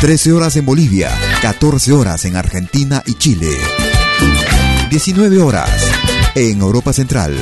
13 0.03 0.33
horas 0.33 0.57
en 0.57 0.65
Bolivia, 0.65 1.09
14 1.41 1.93
horas 1.93 2.25
en 2.25 2.35
Argentina 2.35 3.01
y 3.05 3.13
Chile. 3.13 3.47
19 4.89 5.41
horas 5.41 5.69
en 6.35 6.59
Europa 6.59 6.91
Central. 6.91 7.33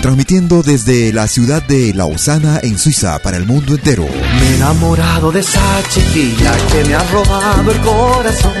Transmitiendo 0.00 0.62
desde 0.62 1.12
la 1.12 1.28
ciudad 1.28 1.62
de 1.62 1.92
Lausana 1.92 2.60
en 2.62 2.78
Suiza 2.78 3.18
para 3.18 3.36
el 3.36 3.44
mundo 3.44 3.74
entero. 3.74 4.06
Me 4.06 4.48
he 4.48 4.56
enamorado 4.56 5.30
de 5.30 5.40
esa 5.40 5.82
chiquilla 5.90 6.56
que 6.72 6.84
me 6.88 6.94
ha 6.94 7.04
robado 7.10 7.72
el 7.72 7.80
corazón. 7.82 8.52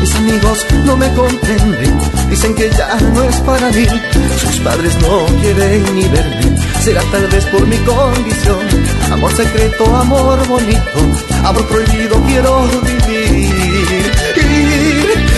Mis 0.00 0.14
amigos 0.14 0.64
no 0.86 0.96
me 0.96 1.12
comprenden, 1.12 2.00
dicen 2.30 2.54
que 2.54 2.70
ya 2.70 2.98
no 3.12 3.24
es 3.24 3.36
para 3.40 3.70
mí. 3.72 3.84
Sus 4.40 4.60
padres 4.60 4.96
no 5.02 5.26
quieren 5.42 5.94
ni 5.94 6.08
verme, 6.08 6.56
será 6.82 7.02
tal 7.12 7.26
vez 7.26 7.44
por 7.44 7.66
mi 7.66 7.76
condición. 7.76 8.58
Amor 9.12 9.36
secreto, 9.36 9.96
amor 9.96 10.48
bonito, 10.48 11.27
amor 11.44 11.66
prohibido 11.68 12.22
quiero 12.26 12.68
vivir. 12.82 14.02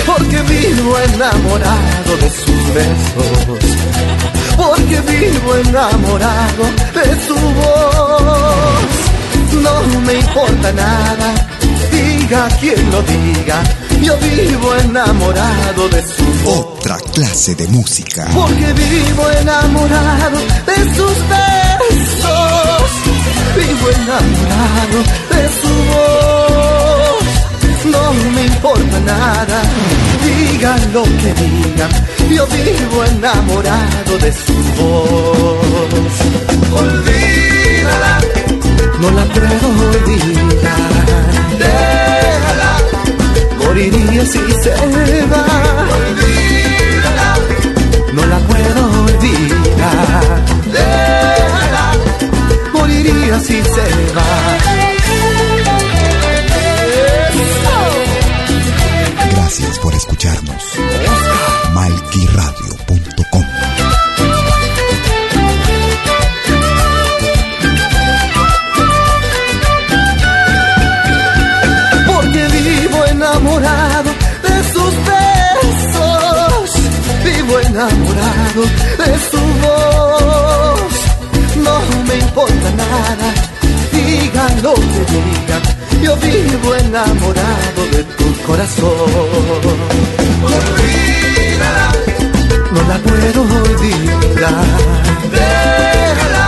Porque 0.06 0.42
vivo 0.42 0.98
enamorado 0.98 2.16
de 2.16 2.30
sus 2.30 2.74
besos 2.74 3.80
porque 4.60 5.00
vivo 5.00 5.56
enamorado 5.56 6.64
de 6.94 7.26
su 7.26 7.34
voz. 7.34 8.90
No 9.62 10.00
me 10.00 10.14
importa 10.14 10.72
nada, 10.72 11.48
diga 11.90 12.48
quien 12.60 12.90
lo 12.90 13.02
diga, 13.02 13.62
yo 14.02 14.16
vivo 14.18 14.74
enamorado 14.76 15.88
de 15.88 16.02
su 16.02 16.24
voz. 16.44 16.58
Otra 16.58 16.98
clase 17.14 17.54
de 17.54 17.66
música. 17.68 18.28
Porque 18.34 18.72
vivo 18.72 19.30
enamorado 19.40 20.38
de 20.66 20.76
sus 20.94 21.16
besos, 21.34 22.90
vivo 23.56 23.90
enamorado 23.90 24.98
de 25.30 25.42
su 25.60 25.72
voz. 25.90 27.24
No 27.84 28.12
me 28.34 28.42
importa 28.44 29.00
nada, 29.00 29.62
digan 30.24 30.92
lo 30.92 31.02
que 31.02 31.30
digan, 31.42 31.90
yo 32.30 32.46
vivo 32.46 33.04
enamorado 33.04 34.18
de 34.18 34.32
su 34.32 34.54
voz. 34.78 36.14
Olvídala, 36.72 38.20
no 39.00 39.10
la 39.10 39.24
puedo 39.34 39.66
olvidar. 39.90 41.06
Déjala, 41.58 42.72
moriría 43.58 44.24
si 44.26 44.40
se 44.62 44.70
va. 45.32 45.44
Olvídala, 45.98 47.28
no 48.12 48.26
la 48.26 48.38
puedo 48.38 48.80
olvidar. 49.04 50.40
Moriría 52.90 53.40
si 53.40 53.62
se 53.62 54.12
va. 54.14 55.00
escucharnos. 59.96 60.64
Malquiradio.com 61.74 63.44
Porque 72.06 72.48
vivo 72.48 73.04
enamorado 73.06 74.10
de 74.42 74.72
sus 74.72 74.94
besos, 75.10 76.70
vivo 77.24 77.60
enamorado 77.60 78.62
de 78.98 79.18
su 79.30 79.39
nada, 83.00 83.28
digan 83.92 84.54
lo 84.62 84.74
que 84.74 85.02
digan, 85.12 85.62
yo 86.02 86.12
vivo 86.16 86.74
enamorado 86.74 87.82
de 87.94 88.02
tu 88.18 88.28
corazón. 88.46 88.94
Olvídala, 90.56 91.86
no 92.74 92.80
la 92.90 92.98
puedo 93.06 93.40
olvidar. 93.62 94.66
Déjala, 95.36 96.46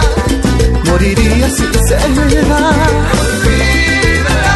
moriría 0.89 1.49
si 1.57 1.67
se 1.89 1.99
va. 2.51 2.63
Olvídala, 3.23 4.55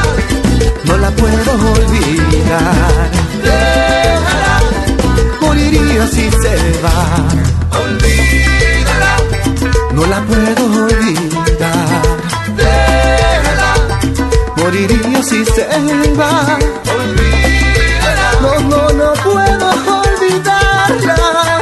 no 0.84 0.94
la 1.04 1.10
puedo 1.20 1.52
olvidar. 1.76 3.10
Déjala, 3.46 4.54
moriría 5.40 6.06
si 6.14 6.26
se 6.42 6.54
va. 6.84 6.98
Olvídala, 7.84 9.12
no 9.92 10.02
la 10.06 10.20
puedo 10.30 10.62
olvidar. 10.84 11.35
Moriría 14.66 15.22
si 15.22 15.44
se 15.44 15.64
va. 16.18 16.58
Olvídala, 16.98 18.30
no, 18.42 18.52
no, 18.70 18.88
no 19.00 19.12
puedo 19.22 19.68
olvidarla. 20.02 21.16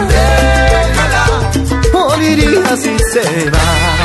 Déjala, 0.09 1.25
moriría 1.93 2.77
si 2.77 2.97
se 3.13 3.51
va. 3.51 4.04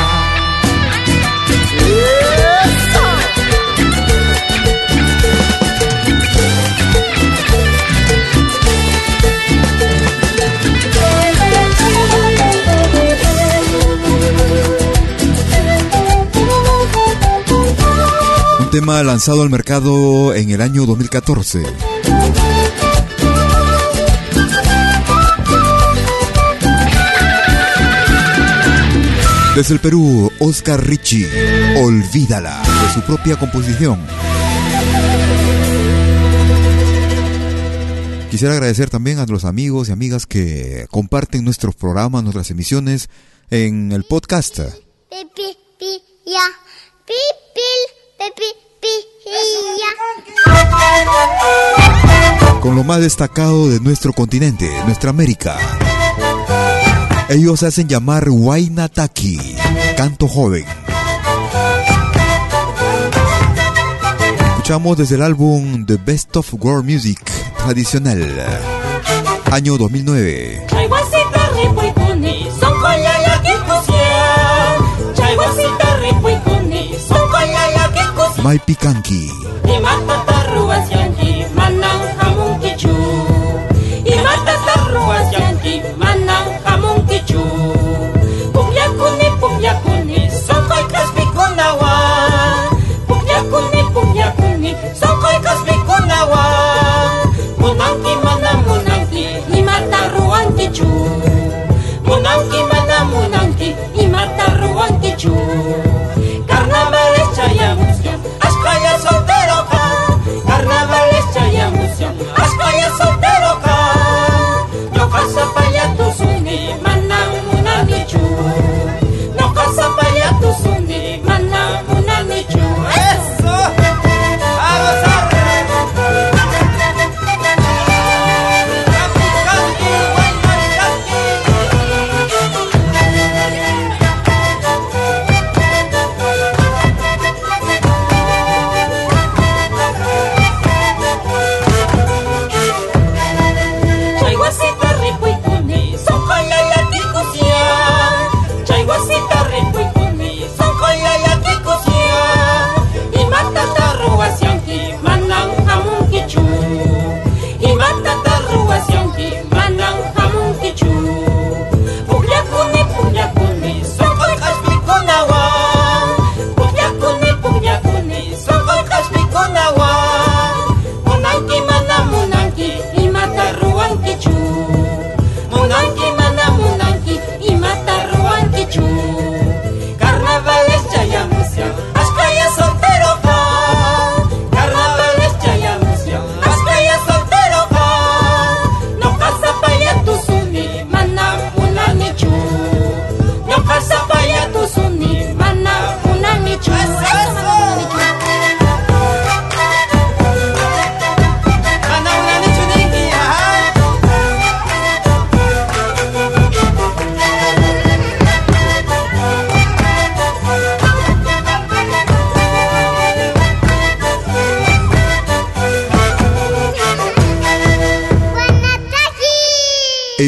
Tema 18.72 19.02
lanzado 19.02 19.42
al 19.42 19.50
mercado 19.50 20.32
en 20.32 20.50
el 20.50 20.60
año 20.60 20.86
2014. 20.86 21.64
Desde 29.56 29.74
el 29.74 29.80
Perú, 29.80 30.30
Oscar 30.38 30.86
Richie, 30.86 31.26
Olvídala, 31.82 32.62
de 32.62 32.94
su 32.94 33.00
propia 33.02 33.36
composición. 33.36 34.06
Quisiera 38.30 38.54
agradecer 38.54 38.88
también 38.88 39.18
a 39.18 39.26
los 39.26 39.44
amigos 39.44 39.88
y 39.88 39.92
amigas 39.92 40.26
que 40.26 40.86
comparten 40.92 41.44
nuestros 41.44 41.74
programas, 41.74 42.22
nuestras 42.22 42.52
emisiones 42.52 43.08
en 43.50 43.90
el 43.90 44.04
podcast. 44.04 44.60
Pipi, 45.10 45.58
pi, 45.76 46.02
ya. 46.24 46.44
Con 52.60 52.76
lo 52.76 52.84
más 52.84 53.00
destacado 53.00 53.68
de 53.68 53.80
nuestro 53.80 54.12
continente, 54.12 54.70
nuestra 54.84 55.10
América. 55.10 55.56
Ellos 57.28 57.60
se 57.60 57.66
hacen 57.66 57.88
llamar 57.88 58.28
Wainataki, 58.28 59.56
canto 59.96 60.28
joven. 60.28 60.64
Escuchamos 64.50 64.98
desde 64.98 65.14
el 65.14 65.22
álbum 65.22 65.86
The 65.86 65.96
Best 65.96 66.36
of 66.36 66.52
World 66.54 66.84
Music 66.84 67.20
tradicional, 67.64 68.44
año 69.50 69.78
2009. 69.78 70.66
Maipikanki. 78.42 79.30
Imata 79.76 80.16
tarruas 80.26 80.90
yanki, 80.90 81.44
kichu. 82.60 82.94
Imata 84.04 84.54
tarruas 84.66 85.28
yanki, 85.32 85.74
manang 86.00 86.48
hamon 86.64 87.04
kichu. 87.08 87.42
Pumyakuni, 88.54 89.28
pumyakuni, 89.40 90.20
sokoy 90.46 90.84
kasmikunawa. 90.92 91.92
Pumyakuni, 93.08 93.80
pumyakuni, 93.94 94.70
sokoy 95.00 95.36
kasmikunawa. 95.44 96.42
Munanki, 97.60 98.12
manang 98.24 98.60
imata 99.58 100.00
ruan 100.16 100.48
kichu. 100.56 100.88
Munanki, 102.08 102.60
manang 102.72 103.08
munanki, 103.12 103.68
imata 104.02 104.46
ruan 104.60 104.92
kichu. 105.02 105.36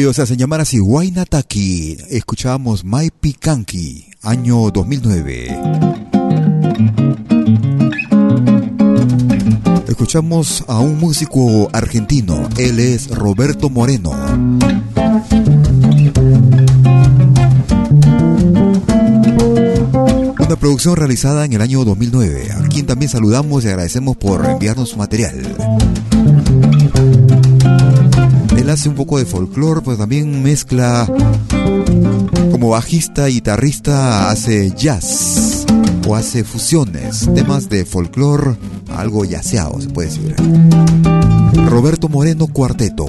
Ellos 0.03 0.17
se 0.17 0.23
hacen 0.23 0.37
llamar 0.37 0.59
así 0.59 0.81
Wainataki. 0.81 1.95
Escuchábamos 2.09 2.83
Mai 2.83 3.09
Pikanki, 3.09 4.09
año 4.21 4.69
2009. 4.69 5.57
Escuchamos 9.87 10.65
a 10.67 10.79
un 10.79 10.99
músico 10.99 11.69
argentino, 11.71 12.49
él 12.57 12.81
es 12.81 13.07
Roberto 13.11 13.69
Moreno. 13.69 14.11
Una 20.37 20.55
producción 20.59 20.97
realizada 20.97 21.45
en 21.45 21.53
el 21.53 21.61
año 21.61 21.85
2009, 21.85 22.51
a 22.51 22.67
quien 22.67 22.85
también 22.85 23.07
saludamos 23.07 23.63
y 23.63 23.69
agradecemos 23.69 24.17
por 24.17 24.45
enviarnos 24.45 24.89
su 24.89 24.97
material. 24.97 26.12
Él 28.57 28.69
hace 28.69 28.89
un 28.89 28.95
poco 28.95 29.17
de 29.17 29.25
folclore, 29.25 29.81
pues 29.81 29.97
también 29.97 30.43
mezcla 30.43 31.07
como 32.51 32.69
bajista 32.69 33.27
guitarrista, 33.27 34.29
hace 34.29 34.71
jazz 34.71 35.65
o 36.07 36.15
hace 36.15 36.43
fusiones, 36.43 37.29
temas 37.33 37.69
de 37.69 37.85
folclore, 37.85 38.55
algo 38.95 39.25
yaceado 39.25 39.81
se 39.81 39.89
puede 39.89 40.09
decir. 40.09 40.35
Roberto 41.69 42.09
Moreno 42.09 42.47
Cuarteto. 42.47 43.05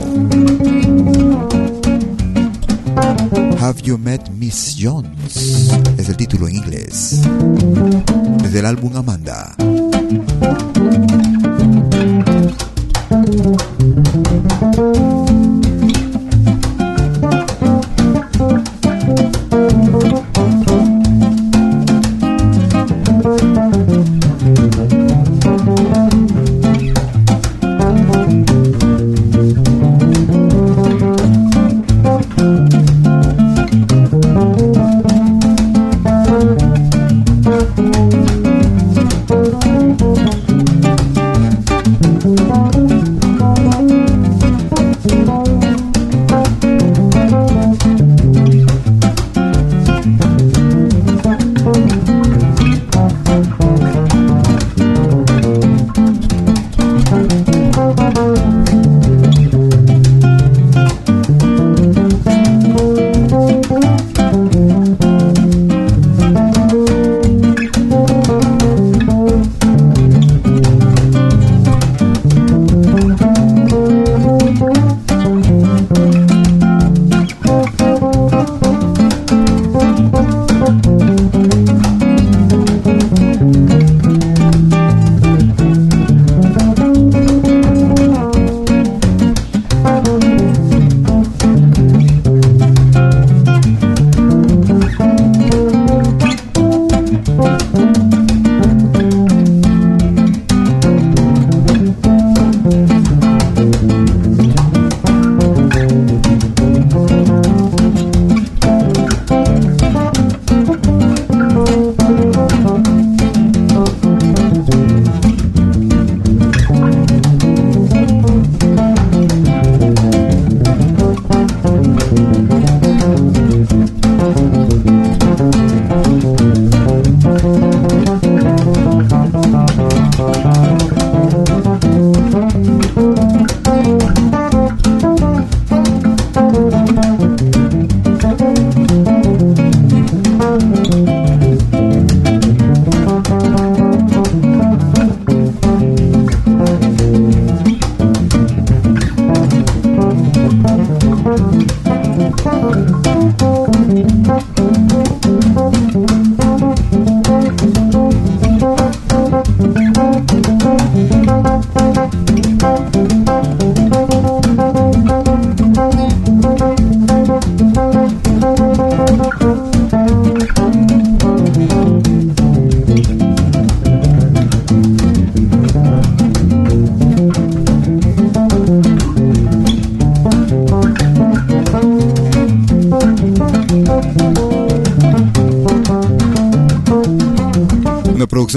Have 3.61 3.83
You 3.83 3.99
Met 3.99 4.29
Miss 4.31 4.77
Jones? 4.79 5.71
Es 5.97 6.09
el 6.09 6.17
título 6.17 6.49
en 6.49 6.57
inglés. 6.57 7.23
Desde 8.43 8.59
el 8.59 8.67
álbum 8.67 8.97
Amanda. 8.97 9.55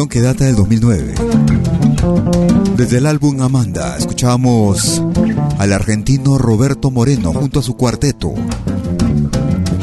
Que 0.07 0.21
data 0.21 0.45
del 0.45 0.55
2009. 0.55 1.15
Desde 2.75 2.97
el 2.99 3.05
álbum 3.05 3.41
Amanda 3.41 3.97
escuchamos 3.97 5.01
al 5.57 5.73
argentino 5.73 6.37
Roberto 6.37 6.91
Moreno 6.91 7.33
junto 7.33 7.59
a 7.59 7.63
su 7.63 7.75
cuarteto. 7.75 8.33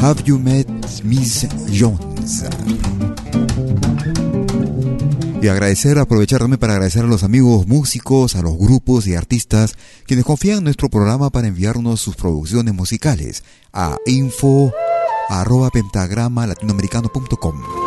Have 0.00 0.22
You 0.24 0.38
Met 0.38 0.68
Miss 1.02 1.46
Jones? 1.76 2.44
Y 5.42 5.48
agradecer, 5.48 5.98
aprovechar 5.98 6.40
también 6.40 6.58
para 6.58 6.74
agradecer 6.74 7.04
a 7.04 7.08
los 7.08 7.22
amigos 7.22 7.66
músicos, 7.66 8.36
a 8.36 8.42
los 8.42 8.56
grupos 8.56 9.06
y 9.06 9.14
artistas 9.14 9.74
quienes 10.06 10.24
confían 10.24 10.58
en 10.58 10.64
nuestro 10.64 10.88
programa 10.88 11.30
para 11.30 11.48
enviarnos 11.48 12.00
sus 12.00 12.16
producciones 12.16 12.72
musicales 12.72 13.44
a 13.72 13.96
info 14.06 14.72
arroba 15.28 15.70
pentagrama 15.70 16.46
latinoamericano.com. 16.46 17.83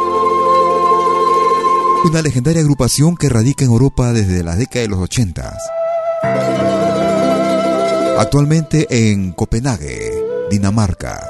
Una 2.05 2.21
legendaria 2.21 2.61
agrupación 2.61 3.17
que 3.17 3.27
radica 3.27 3.65
en 3.65 3.71
Europa 3.71 4.13
desde 4.13 4.43
la 4.43 4.55
década 4.55 4.83
de 4.83 4.87
los 4.87 4.99
80. 4.99 5.57
Actualmente 8.17 8.87
en 8.89 9.31
Copenhague, 9.33 10.11
Dinamarca. 10.49 11.27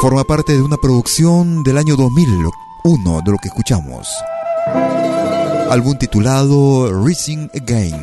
Forma 0.00 0.24
parte 0.24 0.52
de 0.52 0.62
una 0.62 0.76
producción 0.76 1.62
del 1.64 1.76
año 1.76 1.96
2001 1.96 3.22
de 3.24 3.30
lo 3.32 3.38
que 3.38 3.48
escuchamos. 3.48 4.08
Álbum 5.70 5.98
titulado 5.98 7.04
Rising 7.04 7.48
Again. 7.54 8.00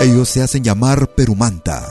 Ellos 0.00 0.28
se 0.28 0.42
hacen 0.42 0.62
llamar 0.62 1.08
Perumanta. 1.08 1.85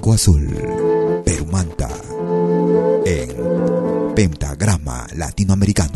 Lago 0.00 0.14
Azul, 0.14 0.48
Perumanta, 1.26 1.90
en 3.04 4.14
Pentagrama 4.14 5.06
Latinoamericano. 5.14 5.89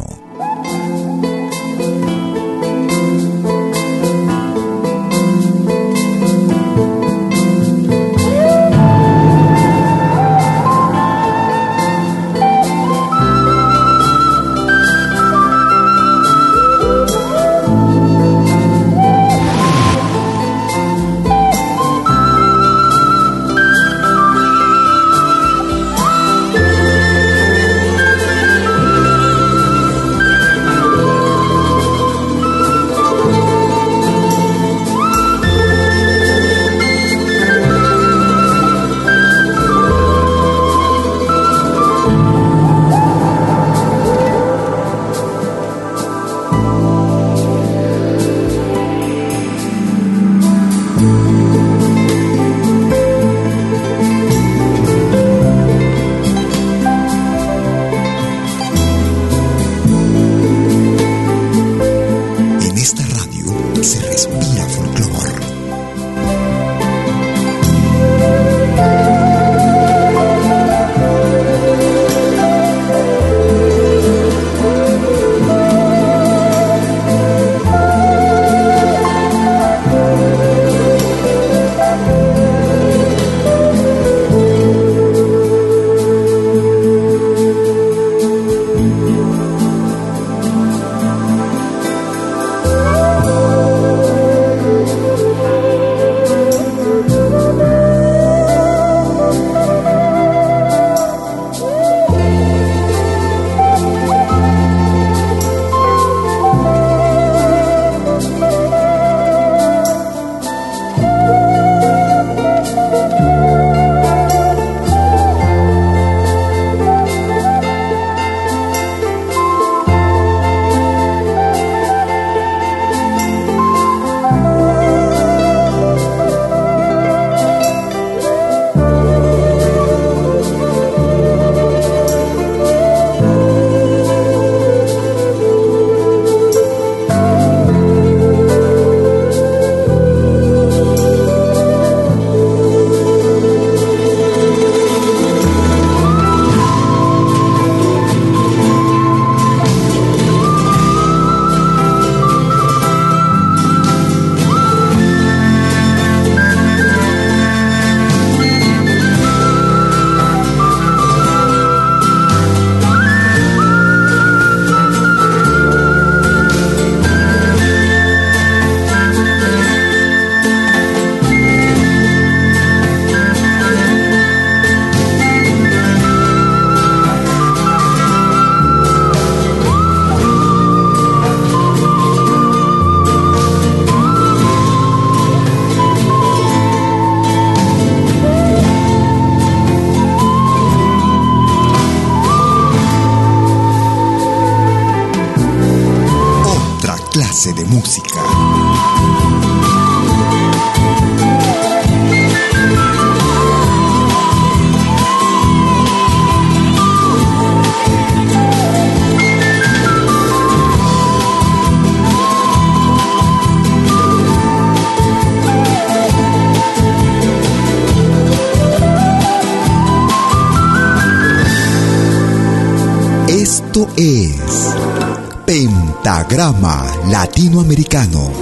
Pentagrama 226.35 226.85
Latinoamericano, 227.13 228.33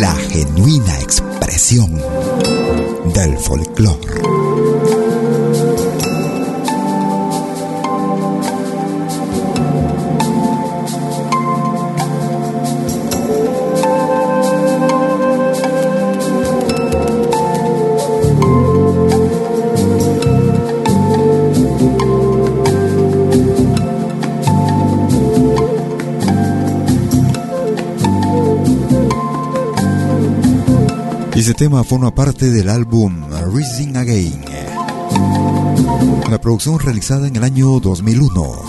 la 0.00 0.12
genuina 0.16 0.98
expresión 0.98 1.92
del 3.14 3.38
folclore. 3.38 4.35
Tema 31.56 31.82
forma 31.84 32.14
parte 32.14 32.50
del 32.50 32.68
álbum 32.68 33.24
Rising 33.54 33.96
Again, 33.96 34.44
una 36.26 36.38
producción 36.38 36.78
realizada 36.78 37.28
en 37.28 37.36
el 37.36 37.44
año 37.44 37.80
2001. 37.80 38.62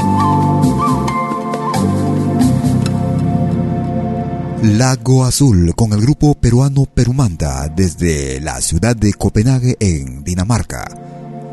Lago 4.63 5.25
Azul 5.25 5.73
con 5.75 5.91
el 5.91 5.99
grupo 5.99 6.35
peruano 6.35 6.85
Perumanda 6.85 7.67
desde 7.67 8.39
la 8.39 8.61
ciudad 8.61 8.95
de 8.95 9.13
Copenhague 9.13 9.75
en 9.81 10.23
Dinamarca. 10.23 10.87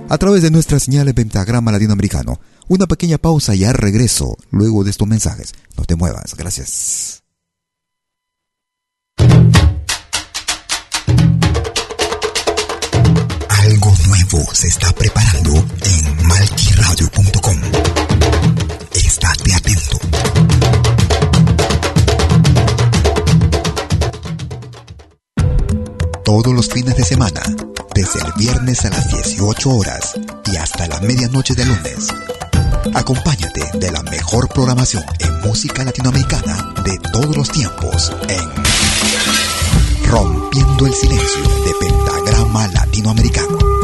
A 0.08 0.18
través 0.18 0.42
de 0.42 0.52
nuestra 0.52 0.78
señal 0.78 1.06
de 1.06 1.14
pentagrama 1.14 1.72
latinoamericano. 1.72 2.38
Una 2.68 2.86
pequeña 2.86 3.18
pausa 3.18 3.56
y 3.56 3.60
ya 3.60 3.72
regreso 3.72 4.36
luego 4.50 4.84
de 4.84 4.90
estos 4.90 5.08
mensajes. 5.08 5.52
No 5.76 5.84
te 5.84 5.96
muevas, 5.96 6.36
gracias. 6.36 7.24
Nuevo 14.06 14.44
se 14.52 14.68
está 14.68 14.92
preparando 14.92 15.52
en 15.82 16.26
malquiradio.com. 16.26 17.58
Estate 18.92 19.54
atento. 19.54 19.98
Todos 26.24 26.54
los 26.54 26.68
fines 26.68 26.96
de 26.96 27.04
semana, 27.04 27.42
desde 27.94 28.20
el 28.20 28.32
viernes 28.36 28.84
a 28.84 28.90
las 28.90 29.08
18 29.08 29.70
horas 29.70 30.14
y 30.52 30.56
hasta 30.56 30.86
la 30.88 31.00
medianoche 31.00 31.54
de 31.54 31.64
lunes. 31.66 32.08
Acompáñate 32.94 33.78
de 33.78 33.92
la 33.92 34.02
mejor 34.02 34.48
programación 34.48 35.04
en 35.20 35.40
música 35.40 35.84
latinoamericana 35.84 36.74
de 36.84 36.98
todos 37.12 37.36
los 37.36 37.50
tiempos 37.50 38.12
en 38.28 38.64
Rompiendo 40.10 40.86
el 40.86 40.94
Silencio 40.94 41.42
de 41.64 41.74
Pentagrama 41.80 42.68
Latinoamericano. 42.68 43.83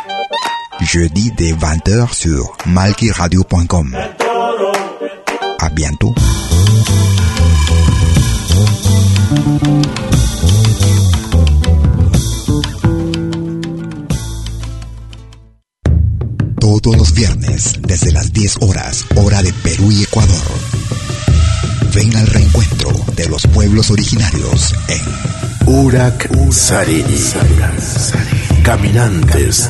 Jeudi 0.81 1.31
dès 1.37 1.53
20h 1.53 2.13
sur 2.13 2.57
malkiradio.com. 2.65 3.95
À 5.59 5.69
bientôt. 5.69 6.13
Todos 16.59 16.97
los 16.97 17.13
viernes, 17.13 17.73
desde 17.81 18.11
las 18.11 18.33
10 18.33 18.57
horas, 18.61 19.05
hora 19.15 19.43
de 19.43 19.53
Perú 19.53 19.91
y 19.91 20.03
Ecuador. 20.03 20.35
Ven 21.93 22.15
al 22.15 22.27
reencuentro 22.27 22.91
de 23.15 23.29
los 23.29 23.45
pueblos 23.47 23.91
originarios 23.91 24.73
en 24.87 25.01
Urak. 25.67 26.29
Caminantes 28.63 29.69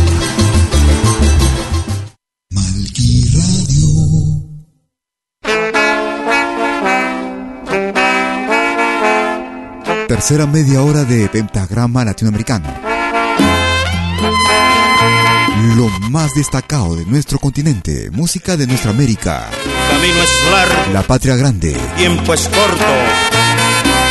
Tercera 10.21 10.45
media 10.45 10.83
hora 10.83 11.03
de 11.03 11.27
Pentagrama 11.29 12.05
Latinoamericano. 12.05 12.71
Lo 15.75 15.89
más 16.11 16.35
destacado 16.35 16.95
de 16.95 17.05
nuestro 17.05 17.39
continente, 17.39 18.11
música 18.11 18.55
de 18.55 18.67
nuestra 18.67 18.91
América. 18.91 19.49
Camino 19.89 20.21
es 20.21 20.51
largo, 20.51 20.93
La 20.93 21.01
patria 21.01 21.35
grande. 21.35 21.75
tiempo 21.97 22.35
es 22.35 22.47
corto. 22.49 22.85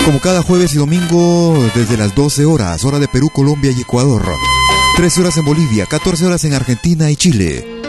Como 0.04 0.18
cada 0.18 0.42
jueves 0.42 0.74
y 0.74 0.78
domingo 0.78 1.64
desde 1.76 1.96
las 1.96 2.12
12 2.16 2.44
horas, 2.44 2.84
hora 2.84 2.98
de 2.98 3.06
Perú, 3.06 3.30
Colombia 3.32 3.70
y 3.70 3.82
Ecuador. 3.82 4.24
13 4.96 5.20
horas 5.20 5.36
en 5.36 5.44
Bolivia, 5.44 5.86
14 5.86 6.26
horas 6.26 6.42
en 6.44 6.54
Argentina 6.54 7.08
y 7.08 7.14
Chile. 7.14 7.79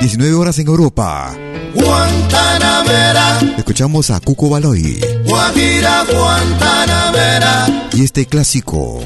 19 0.00 0.34
horas 0.34 0.58
en 0.58 0.66
Europa. 0.68 1.34
Guantanamera, 1.74 3.38
Escuchamos 3.58 4.10
a 4.10 4.20
Cuco 4.20 4.48
Baloy 4.48 4.98
Guajira, 5.24 6.04
Guantanamera, 6.04 7.66
y 7.92 8.04
este 8.04 8.24
clásico. 8.26 9.00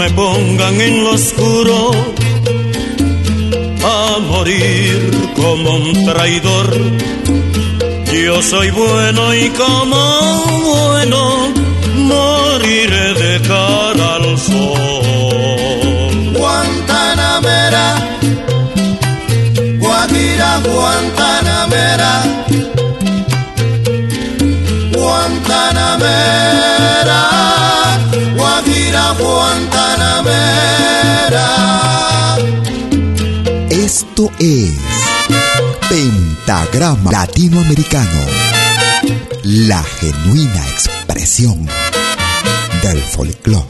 Me 0.07 0.13
pongan 0.13 0.81
en 0.81 1.03
lo 1.03 1.15
oscuro 1.15 1.91
a 3.85 4.19
morir 4.21 5.11
como 5.35 5.75
un 5.75 6.05
traidor. 6.05 6.71
Yo 8.13 8.41
soy 8.41 8.71
bueno 8.71 9.35
y 9.35 9.49
como 9.51 10.45
bueno 10.63 11.53
moriré 11.97 13.15
de 13.15 13.41
cara 13.49 14.15
al 14.15 14.39
sol. 14.39 16.35
Guantanamera, 16.39 17.87
Guajira, 19.81 20.61
Guantanamera, 20.73 22.23
Guantanamera, 24.93 26.76
Guantanamera. 29.37 30.39
Esto 33.69 34.31
es 34.39 34.73
Pentagrama 35.91 37.13
Latinoamericano. 37.13 38.23
La 39.43 39.83
genuina 39.83 40.67
expresión 40.69 41.69
del 42.83 42.99
folclore. 43.03 43.67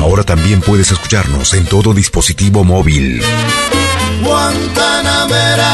Ahora 0.00 0.24
también 0.24 0.60
puedes 0.60 0.90
escucharnos 0.90 1.54
en 1.54 1.66
todo 1.66 1.94
dispositivo 1.94 2.64
móvil. 2.64 3.22
Guantanamera, 4.26 5.72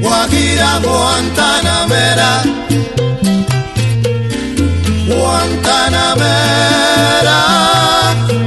Guajira, 0.00 0.70
Guantanamera, 0.86 2.30
Guantanamera, 5.10 7.38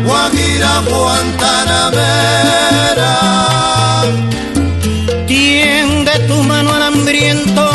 Guajira, 0.06 0.74
Guantanamera. 0.90 3.14
Tiende 5.28 6.14
tu 6.28 6.38
mano 6.44 6.70
al 6.74 6.84
hambriento, 6.90 7.66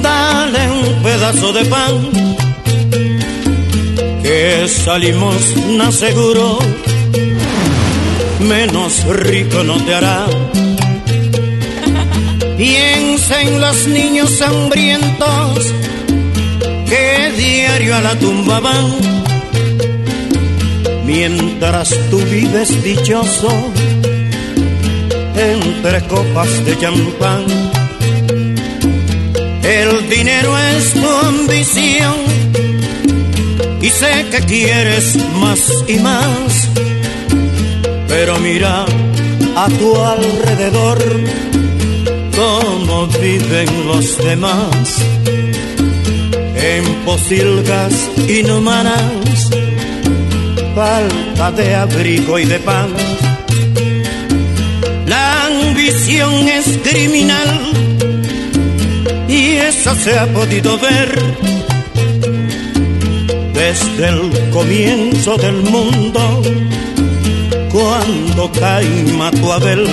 dale 0.00 0.62
un 0.70 1.02
pedazo 1.02 1.52
de 1.52 1.64
pan, 1.66 1.94
que 4.22 4.66
salimos 4.68 5.42
no 5.78 5.92
seguro, 5.92 6.58
menos 8.44 9.04
rico 9.04 9.62
no 9.64 9.76
te 9.84 9.94
hará. 9.94 10.26
Piensa 12.56 13.42
en 13.42 13.60
los 13.60 13.86
niños 13.88 14.40
hambrientos 14.40 15.72
que 16.88 17.32
diario 17.36 17.96
a 17.96 18.00
la 18.00 18.14
tumba 18.18 18.60
van, 18.60 18.94
mientras 21.04 21.88
tú 22.10 22.18
vives 22.20 22.82
dichoso 22.82 23.72
entre 25.36 26.00
copas 26.06 26.64
de 26.64 26.78
champán. 26.78 27.44
El 29.62 30.08
dinero 30.08 30.56
es 30.58 30.92
tu 30.92 31.08
ambición 31.26 32.14
y 33.80 33.90
sé 33.90 34.26
que 34.30 34.40
quieres 34.40 35.16
más 35.40 35.60
y 35.88 35.94
más, 35.98 36.68
pero 38.16 38.38
mira 38.38 38.86
a 39.56 39.66
tu 39.80 39.96
alrededor 39.96 40.98
cómo 42.36 43.08
viven 43.08 43.88
los 43.88 44.16
demás 44.18 45.02
en 46.54 46.84
posilgas 47.04 47.92
inhumanas, 48.28 49.50
falta 50.76 51.50
de 51.50 51.74
abrigo 51.74 52.38
y 52.38 52.44
de 52.44 52.60
pan. 52.60 52.90
La 55.06 55.46
ambición 55.46 56.48
es 56.48 56.66
criminal 56.88 57.50
y 59.28 59.56
eso 59.70 59.92
se 59.96 60.16
ha 60.16 60.26
podido 60.32 60.78
ver 60.78 61.10
desde 63.54 64.08
el 64.08 64.50
comienzo 64.50 65.36
del 65.36 65.56
mundo, 65.62 66.42
cuando 67.74 68.52
Caín 68.52 69.18
mató 69.18 69.52
a 69.52 69.56
Abel. 69.56 69.84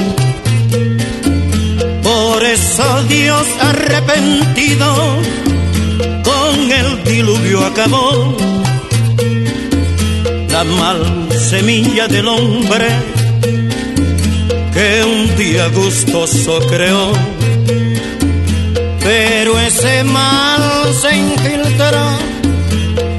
Por 2.04 2.44
eso 2.44 3.04
Dios 3.10 3.48
arrepentido 3.60 4.88
con 6.24 6.72
el 6.72 7.04
diluvio 7.04 7.66
acabó 7.66 8.38
la 10.52 10.64
mal 10.64 11.28
semilla 11.50 12.08
del 12.08 12.28
hombre 12.28 12.88
que 14.76 15.04
un 15.04 15.36
día 15.36 15.68
gustoso 15.70 16.60
creó. 16.68 17.12
Pero 19.00 19.60
ese 19.60 20.04
mal 20.04 20.62
se 21.02 21.18
infiltró 21.18 22.06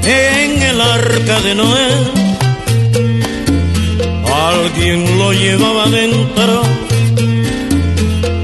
en 0.05 0.61
el 0.63 0.79
arca 0.79 1.41
de 1.41 1.53
Noé. 1.55 2.22
Alguien 4.63 5.19
lo 5.19 5.33
llevaba 5.33 5.89
dentro 5.89 6.63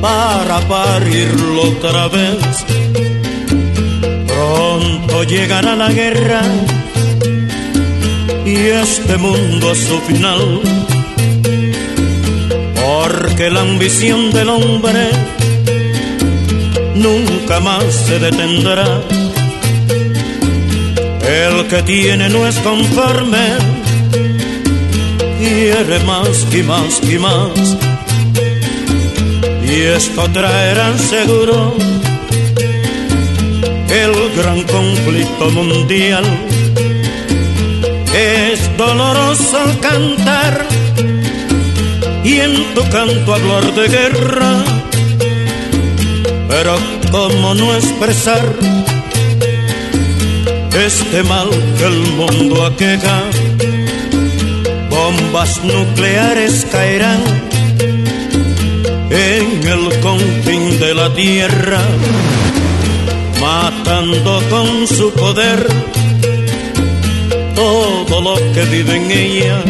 para 0.02 0.60
parirlo 0.68 1.62
otra 1.62 2.10
vez. 2.10 2.66
Pronto 4.28 5.24
llegará 5.24 5.78
la 5.78 5.90
guerra 5.90 6.42
y 8.46 8.56
este 8.56 9.16
mundo 9.18 9.72
a 9.72 9.76
su 9.76 9.98
final. 10.08 10.62
Porque 12.76 13.50
la 13.50 13.62
ambición 13.62 14.32
del 14.32 14.50
hombre 14.50 15.10
nunca 16.96 17.62
más 17.62 17.86
se 18.08 18.20
detendrá. 18.20 19.02
El 21.30 21.68
que 21.68 21.82
tiene 21.84 22.28
no 22.28 22.46
es 22.46 22.58
conforme, 22.60 23.69
quiere 25.40 26.00
más 26.00 26.46
y 26.54 26.64
más 26.64 27.02
y 27.04 27.18
más. 27.18 27.78
Y 29.66 29.82
esto 29.82 30.30
traerá 30.32 30.98
seguro 30.98 31.74
el 33.90 34.14
gran 34.38 34.62
conflicto 34.64 35.50
mundial. 35.52 36.26
Es 38.14 38.60
doloroso 38.78 39.60
cantar 39.82 40.66
y 42.24 42.40
en 42.40 42.74
tu 42.74 42.82
canto 42.90 43.34
hablar 43.34 43.74
de 43.76 43.88
guerra, 43.88 44.64
pero 46.50 46.76
cómo 47.12 47.56
no 47.56 47.76
expresar 47.76 48.44
este 50.74 51.24
mal 51.24 51.50
que 51.78 51.86
el 51.86 52.00
mundo 52.18 52.66
aqueja. 52.66 53.39
Bombas 55.10 55.64
nucleares 55.64 56.68
caerán 56.72 57.24
en 59.10 59.68
el 59.68 60.00
confín 60.02 60.80
de 60.80 60.94
la 60.94 61.12
tierra, 61.16 61.82
matando 63.42 64.40
con 64.52 64.88
su 64.88 65.12
poder 65.14 65.66
todo 67.56 68.22
lo 68.22 68.36
que 68.54 68.64
vive 68.66 68.98
en 68.98 69.12
ella. 69.12 69.64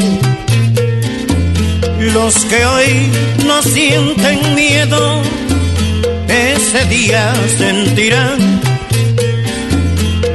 Los 2.13 2.35
que 2.43 2.65
hoy 2.65 3.09
no 3.47 3.61
sienten 3.61 4.55
miedo, 4.55 5.21
ese 6.27 6.83
día 6.85 7.33
sentirán. 7.57 8.59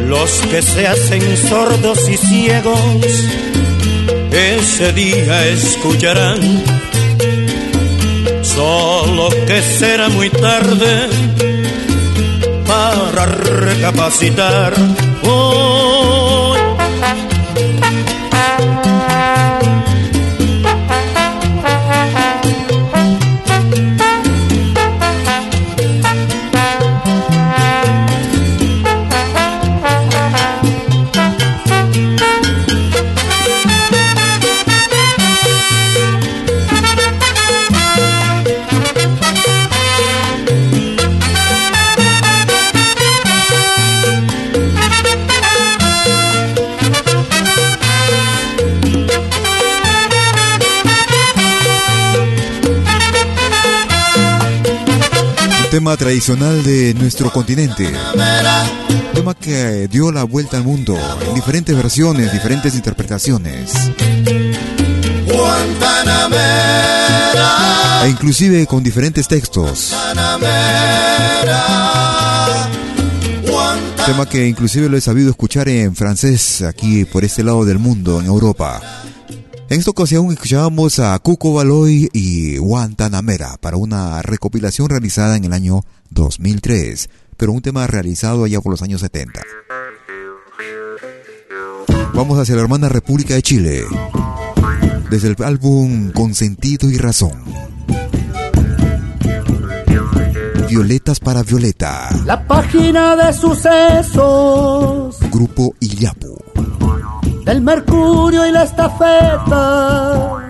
Los 0.08 0.30
que 0.50 0.62
se 0.62 0.86
hacen 0.86 1.36
sordos 1.36 2.08
y 2.08 2.16
ciegos, 2.16 2.80
ese 4.34 4.92
día 4.92 5.46
escucharán. 5.48 6.40
Solo 8.42 9.28
que 9.46 9.62
será 9.62 10.08
muy 10.08 10.28
tarde 10.30 11.08
para 12.66 13.26
recapacitar. 13.26 14.74
Hoy 15.22 16.03
tema 55.74 55.96
tradicional 55.96 56.62
de 56.62 56.94
nuestro 56.94 57.32
continente. 57.32 57.92
Tema 59.12 59.34
que 59.34 59.88
dio 59.88 60.12
la 60.12 60.22
vuelta 60.22 60.56
al 60.56 60.62
mundo 60.62 60.96
en 61.26 61.34
diferentes 61.34 61.76
versiones, 61.76 62.32
diferentes 62.32 62.76
interpretaciones. 62.76 63.72
E 68.04 68.08
inclusive 68.08 68.68
con 68.68 68.84
diferentes 68.84 69.26
textos. 69.26 69.92
Tema 74.06 74.26
que 74.26 74.46
inclusive 74.46 74.88
lo 74.88 74.96
he 74.96 75.00
sabido 75.00 75.30
escuchar 75.30 75.68
en 75.68 75.96
francés 75.96 76.62
aquí 76.62 77.04
por 77.04 77.24
este 77.24 77.42
lado 77.42 77.64
del 77.64 77.80
mundo, 77.80 78.20
en 78.20 78.26
Europa. 78.26 79.03
En 79.74 79.80
esta 79.80 79.90
ocasión 79.90 80.30
escuchábamos 80.30 81.00
a 81.00 81.18
Cuco 81.18 81.52
Baloy 81.52 82.08
y 82.12 82.58
Guantanamera 82.58 83.56
para 83.60 83.76
una 83.76 84.22
recopilación 84.22 84.88
realizada 84.88 85.36
en 85.36 85.46
el 85.46 85.52
año 85.52 85.80
2003, 86.10 87.10
pero 87.36 87.50
un 87.50 87.60
tema 87.60 87.84
realizado 87.88 88.44
allá 88.44 88.60
por 88.60 88.70
los 88.70 88.82
años 88.82 89.00
70. 89.00 89.42
Vamos 92.14 92.38
hacia 92.38 92.54
la 92.54 92.62
hermana 92.62 92.88
República 92.88 93.34
de 93.34 93.42
Chile, 93.42 93.82
desde 95.10 95.26
el 95.26 95.36
álbum 95.42 96.12
Consentido 96.12 96.88
y 96.88 96.96
Razón. 96.96 97.42
Violetas 100.68 101.18
para 101.18 101.42
Violeta. 101.42 102.10
La 102.24 102.46
página 102.46 103.16
de 103.16 103.32
sucesos. 103.32 105.18
Grupo 105.32 105.74
Illapu 105.80 106.44
del 107.44 107.60
mercurio 107.60 108.46
y 108.46 108.52
la 108.52 108.64
estafeta. 108.64 110.40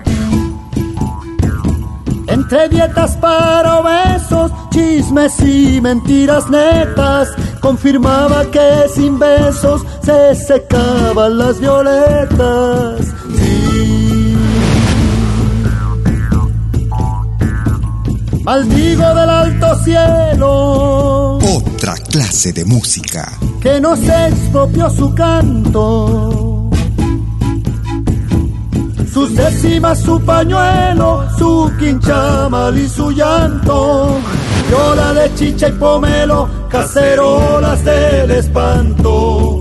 Entre 2.27 2.69
dietas 2.69 3.16
para 3.16 3.79
obesos, 3.79 4.51
chismes 4.71 5.39
y 5.41 5.81
mentiras 5.81 6.49
netas, 6.51 7.29
confirmaba 7.61 8.45
que 8.51 8.87
sin 8.95 9.19
besos 9.19 9.85
se 10.03 10.35
secaban 10.35 11.39
las 11.39 11.61
violetas. 11.61 13.07
Sí. 13.37 14.37
Maldigo 18.43 19.15
del 19.15 19.31
alto 19.31 19.79
cielo. 19.85 21.39
Otra 21.39 21.95
clase 22.11 22.53
de 22.53 22.65
música. 22.65 23.33
Que 23.61 23.81
no 23.81 23.97
se 23.97 24.29
expropió 24.29 24.91
su 24.91 25.15
canto 25.15 26.44
sus 29.15 29.35
décimas, 29.36 30.01
su 30.01 30.20
pañuelo, 30.20 31.24
su 31.39 31.70
quinchamal 31.78 32.77
y 32.77 32.89
su 32.89 33.12
llanto. 33.12 34.19
Viola 34.69 35.15
de 35.15 35.32
chicha 35.36 35.69
y 35.69 35.73
pomelo, 35.73 36.49
cacerolas 36.69 37.85
del 37.85 38.31
espanto. 38.32 39.61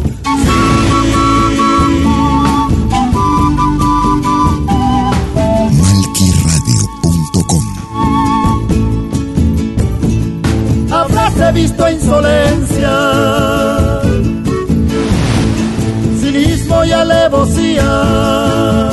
Habráse 10.92 11.52
visto 11.52 11.90
insolencia, 11.90 14.02
cinismo 16.20 16.86
y 16.86 16.92
alevosía 16.92 18.93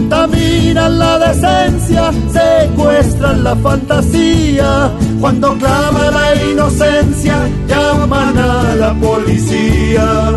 contaminan 0.00 0.98
la 0.98 1.18
decencia, 1.18 2.10
secuestran 2.32 3.44
la 3.44 3.54
fantasía. 3.56 4.90
Cuando 5.20 5.56
clama 5.58 6.10
la 6.10 6.34
inocencia, 6.50 7.36
llaman 7.68 8.38
a 8.38 8.74
la 8.76 8.94
policía. 8.94 10.34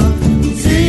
Sí. 0.58 0.80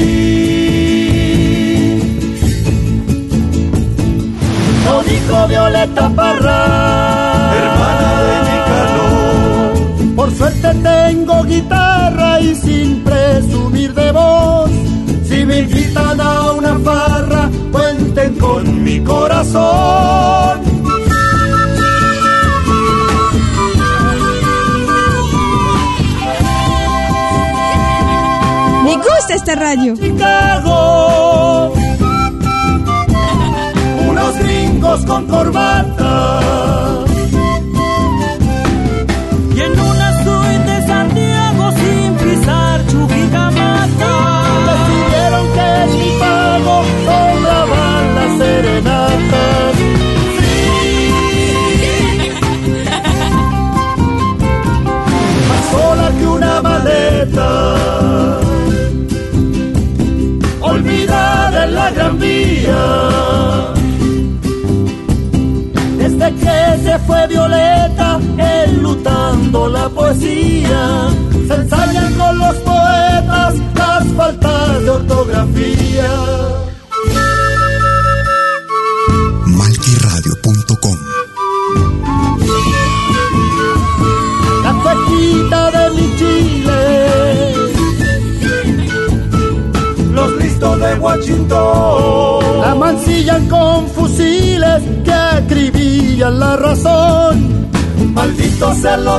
Lo 4.85 5.03
dijo 5.03 5.49
Violeta 5.49 6.09
Parra, 6.11 6.61
hermana 7.61 8.23
de 8.27 8.37
mi 8.45 8.51
Nicanor. 8.51 10.17
Por 10.17 10.31
suerte 10.33 10.69
tengo 10.83 11.45
guitarra 11.45 12.41
y 12.41 12.55
sin 12.57 13.05
presumir 13.05 13.95
de 13.95 14.11
voz, 14.11 14.71
si 15.29 15.45
me 15.45 15.61
invitan 15.61 16.21
a 16.21 16.53
una 16.53 16.79
farra 16.79 17.14
cuenten 17.73 18.35
con 18.37 18.83
mi 18.83 19.01
corazón. 19.01 20.61
Me 28.85 28.97
gusta 28.97 29.35
esta 29.35 29.55
radio. 29.55 29.95
Chicago, 29.97 31.73
unos 34.09 34.39
gringos 34.39 35.05
con 35.05 35.27
corbata. 35.27 37.05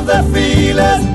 the 0.05 0.21
feeling. 0.31 1.14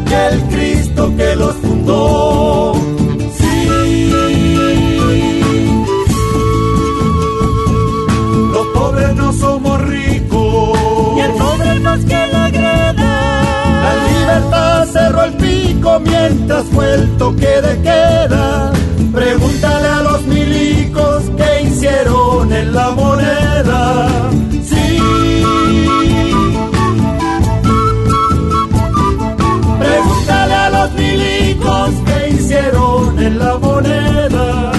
La 33.39 33.59
moneda. 33.59 34.73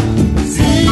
Sí. 0.54 0.88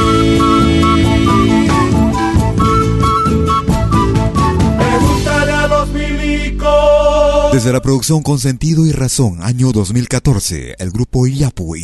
Pregúntale 4.78 5.52
a 5.52 5.68
los 5.68 5.90
milicos. 5.90 7.54
Desde 7.54 7.74
la 7.74 7.82
producción 7.82 8.24
con 8.24 8.40
sentido 8.40 8.86
y 8.86 8.92
razón, 8.92 9.40
año 9.42 9.72
2014, 9.72 10.76
el 10.80 10.92
grupo 10.92 11.28
Iyapu 11.28 11.76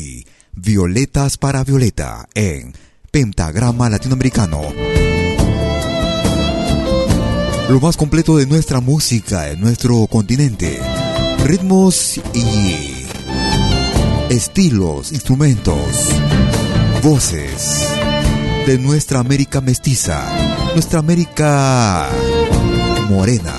Violetas 0.54 1.38
para 1.38 1.64
Violeta 1.64 2.28
en 2.34 2.74
Pentagrama 3.12 3.90
Latinoamericano. 3.90 4.62
Lo 7.70 7.80
más 7.80 7.98
completo 7.98 8.38
de 8.38 8.46
nuestra 8.46 8.80
música 8.80 9.50
en 9.50 9.60
nuestro 9.60 10.06
continente. 10.08 10.80
Ritmos 11.44 12.20
y 12.34 12.95
estilos, 14.30 15.12
instrumentos, 15.12 16.10
voces 17.04 17.88
de 18.66 18.80
nuestra 18.80 19.20
América 19.20 19.62
mestiza, 19.62 20.24
nuestra 20.74 21.00
América 21.00 22.10
morena. 23.10 23.54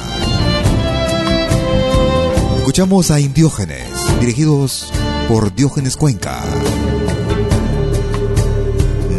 Escuchamos 2.59 3.11
a 3.11 3.21
Indiógenes, 3.21 3.89
dirigidos 4.21 4.93
por 5.29 5.55
Diógenes 5.55 5.97
Cuenca. 5.97 6.43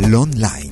Long 0.08 0.34
Lines. 0.36 0.67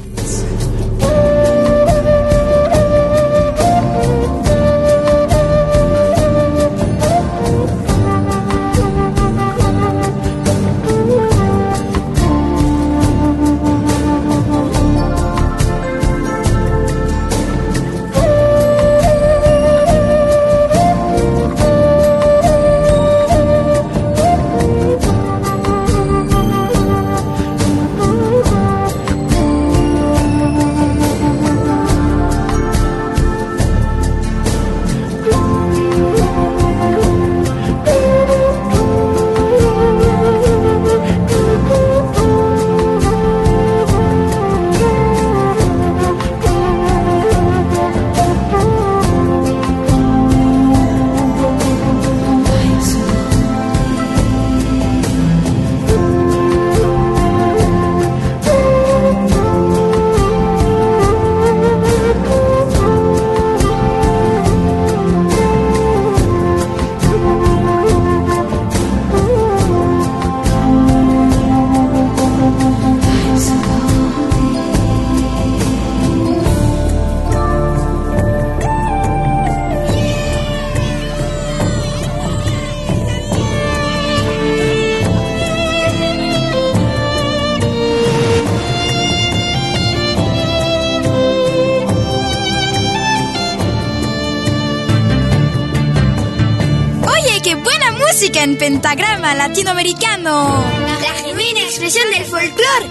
Latinoamericano. 99.56 100.65
La 101.02 101.14
genuina 101.14 101.61
expresión 101.61 102.11
del 102.11 102.26
folclore. 102.26 102.90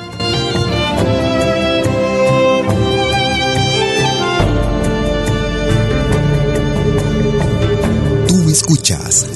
Tú 8.28 8.49
escuchas 8.49 9.27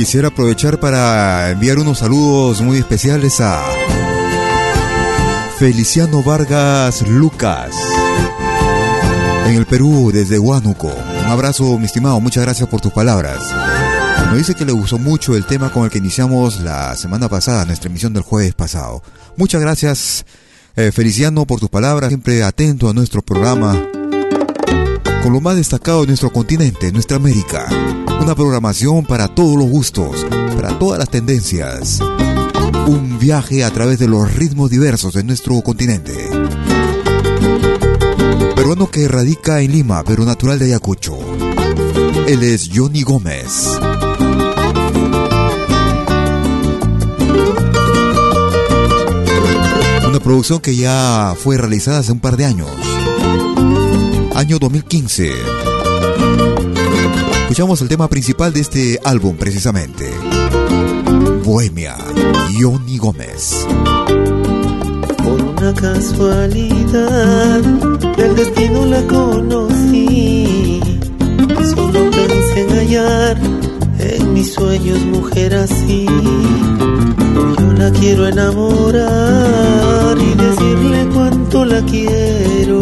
quisiera 0.00 0.28
aprovechar 0.28 0.80
para 0.80 1.50
enviar 1.50 1.78
unos 1.78 1.98
saludos 1.98 2.62
muy 2.62 2.78
especiales 2.78 3.38
a 3.42 3.62
Feliciano 5.58 6.22
Vargas 6.22 7.06
Lucas 7.06 7.74
en 9.46 9.56
el 9.56 9.66
Perú 9.66 10.10
desde 10.10 10.38
Huánuco. 10.38 10.86
Un 10.88 11.26
abrazo, 11.26 11.78
mi 11.78 11.84
estimado, 11.84 12.18
muchas 12.18 12.44
gracias 12.44 12.66
por 12.66 12.80
tus 12.80 12.92
palabras. 12.92 13.40
Nos 14.24 14.38
dice 14.38 14.54
que 14.54 14.64
le 14.64 14.72
gustó 14.72 14.96
mucho 14.96 15.36
el 15.36 15.44
tema 15.44 15.70
con 15.70 15.84
el 15.84 15.90
que 15.90 15.98
iniciamos 15.98 16.60
la 16.60 16.96
semana 16.96 17.28
pasada, 17.28 17.66
nuestra 17.66 17.90
emisión 17.90 18.14
del 18.14 18.22
jueves 18.22 18.54
pasado. 18.54 19.02
Muchas 19.36 19.60
gracias, 19.60 20.24
eh, 20.76 20.92
Feliciano, 20.92 21.44
por 21.44 21.60
tus 21.60 21.68
palabras, 21.68 22.08
siempre 22.08 22.42
atento 22.42 22.88
a 22.88 22.94
nuestro 22.94 23.20
programa 23.20 23.78
con 25.22 25.32
lo 25.32 25.40
más 25.40 25.56
destacado 25.56 26.02
de 26.02 26.08
nuestro 26.08 26.30
continente, 26.30 26.92
nuestra 26.92 27.16
América. 27.16 27.66
Una 28.20 28.34
programación 28.34 29.04
para 29.04 29.28
todos 29.28 29.56
los 29.56 29.68
gustos, 29.68 30.26
para 30.54 30.78
todas 30.78 30.98
las 30.98 31.10
tendencias. 31.10 32.00
Un 32.86 33.18
viaje 33.18 33.64
a 33.64 33.70
través 33.70 33.98
de 33.98 34.08
los 34.08 34.34
ritmos 34.34 34.70
diversos 34.70 35.14
de 35.14 35.24
nuestro 35.24 35.60
continente. 35.60 36.14
Peruano 38.56 38.90
que 38.90 39.08
radica 39.08 39.60
en 39.60 39.72
Lima, 39.72 40.02
pero 40.04 40.24
natural 40.24 40.58
de 40.58 40.66
Ayacucho. 40.66 41.18
Él 42.26 42.42
es 42.42 42.70
Johnny 42.74 43.02
Gómez. 43.02 43.78
Una 50.08 50.20
producción 50.20 50.60
que 50.60 50.74
ya 50.76 51.34
fue 51.38 51.56
realizada 51.56 51.98
hace 51.98 52.12
un 52.12 52.20
par 52.20 52.36
de 52.36 52.44
años 52.44 52.89
año 54.40 54.58
2015. 54.58 55.32
Escuchamos 57.42 57.82
el 57.82 57.88
tema 57.88 58.08
principal 58.08 58.54
de 58.54 58.60
este 58.60 58.98
álbum 59.04 59.36
precisamente. 59.36 60.10
Bohemia, 61.44 61.94
Johnny 62.58 62.96
Gómez. 62.96 63.66
Por 65.22 65.42
una 65.42 65.74
casualidad, 65.74 67.60
el 68.16 68.34
destino 68.34 68.86
la 68.86 69.02
conocí. 69.02 70.80
Solo 71.74 72.10
pensé 72.10 72.62
en 72.62 72.70
hallar 72.70 73.36
en 73.98 74.32
mis 74.32 74.54
sueños 74.54 75.04
mujer 75.04 75.54
así. 75.54 76.06
Yo 77.58 77.72
la 77.76 77.90
quiero 77.90 78.26
enamorar 78.26 80.16
y 80.16 80.34
decirle 80.34 81.08
cuánto 81.12 81.66
la 81.66 81.82
quiero 81.82 82.79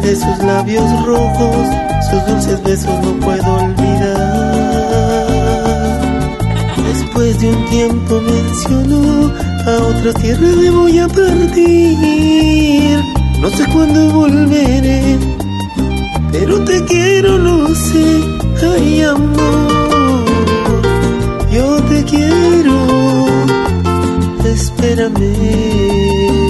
de 0.00 0.14
sus 0.14 0.38
labios 0.44 1.06
rojos, 1.06 1.66
sus 2.10 2.26
dulces 2.26 2.62
besos 2.62 2.94
no 3.02 3.12
puedo 3.20 3.54
olvidar. 3.54 5.26
Después 6.86 7.40
de 7.40 7.48
un 7.48 7.64
tiempo 7.66 8.20
mencionó, 8.20 9.32
a 9.66 9.76
otra 9.90 10.12
tierra 10.14 10.46
me 10.46 10.70
voy 10.70 10.98
a 10.98 11.08
partir. 11.08 12.98
No 13.40 13.48
sé 13.50 13.64
cuándo 13.72 14.12
volveré, 14.12 15.18
pero 16.32 16.62
te 16.64 16.84
quiero, 16.84 17.38
no 17.38 17.68
sé, 17.74 18.20
ay 18.74 19.02
amor. 19.02 20.24
Yo 21.50 21.82
te 21.84 22.04
quiero, 22.04 23.26
espérame. 24.44 26.47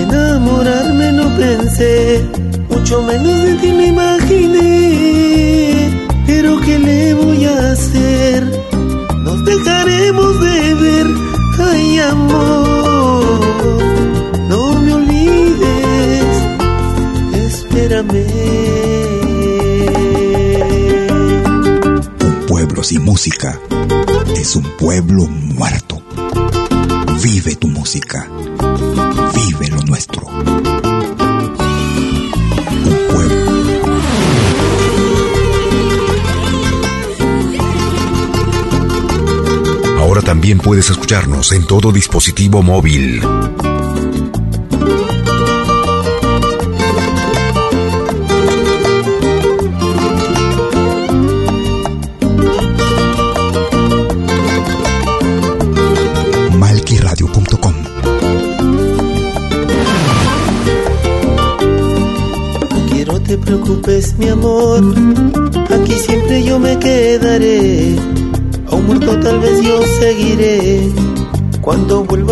Enamorarme 0.00 1.12
no 1.12 1.26
pensé, 1.36 2.24
mucho 2.70 3.02
menos 3.02 3.42
de 3.44 3.54
ti 3.56 3.72
me 3.72 3.86
imaginé. 3.88 4.70
Pero 6.26 6.60
¿qué 6.60 6.78
le 6.78 7.14
voy 7.14 7.44
a 7.44 7.72
hacer? 7.72 8.44
Nos 9.24 9.44
dejaremos 9.44 10.40
de 10.40 10.74
ver, 10.74 11.06
ay 11.58 11.98
amor. 11.98 13.40
No 14.48 14.80
me 14.80 14.94
olvides, 14.94 16.26
espérame. 17.48 18.26
Un 22.24 22.46
pueblo 22.46 22.82
sin 22.82 23.02
música 23.04 23.60
es 24.36 24.56
un 24.56 24.64
pueblo 24.78 25.28
música. 27.82 28.30
Vive 29.34 29.68
lo 29.70 29.82
nuestro. 29.82 30.24
Ahora 39.98 40.22
también 40.22 40.58
puedes 40.58 40.90
escucharnos 40.90 41.50
en 41.50 41.66
todo 41.66 41.90
dispositivo 41.90 42.62
móvil. 42.62 43.20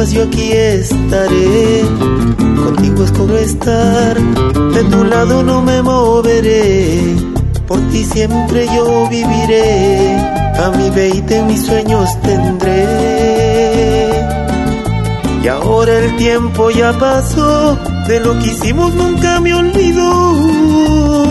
Vuelvas 0.01 0.13
yo 0.13 0.23
aquí 0.25 0.53
estaré. 0.53 1.85
Contigo 2.65 3.05
escojo 3.05 3.37
estar. 3.37 4.17
De 4.75 4.85
tu 4.85 5.05
lado 5.05 5.43
no 5.43 5.63
me 5.63 5.83
moveré. 5.83 7.17
Por 7.67 7.81
ti 7.91 8.05
siempre 8.05 8.67
yo 8.75 9.09
viviré. 9.09 10.17
A 10.59 10.71
mi 10.77 10.91
veinte 10.91 11.43
mis 11.45 11.65
sueños 11.67 12.09
tendré. 12.23 12.87
Y 15.43 15.49
ahora 15.49 15.99
el 15.99 16.17
tiempo 16.17 16.71
ya 16.71 16.93
pasó, 16.99 17.79
de 18.07 18.21
lo 18.21 18.39
que 18.39 18.49
hicimos 18.49 18.95
nunca 18.95 19.41
me 19.41 19.55
olvidó. 19.55 21.25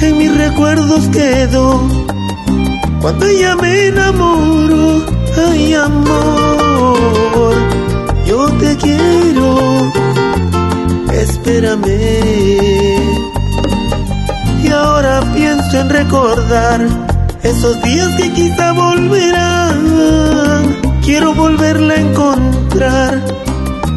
En 0.00 0.18
mis 0.18 0.36
recuerdos 0.36 1.06
quedó, 1.12 1.80
cuando 3.00 3.24
ella 3.26 3.54
me 3.54 3.86
enamoró, 3.86 5.06
ay 5.46 5.74
amor, 5.74 7.54
yo 8.32 8.46
te 8.62 8.76
quiero, 8.78 9.92
espérame. 11.12 12.00
Y 14.64 14.68
ahora 14.68 15.20
pienso 15.34 15.80
en 15.80 15.90
recordar 15.90 16.80
esos 17.42 17.82
días 17.82 18.08
que 18.16 18.32
quizá 18.32 18.72
volverán. 18.72 19.80
Quiero 21.04 21.34
volverla 21.34 21.92
a 21.94 22.00
encontrar 22.00 23.22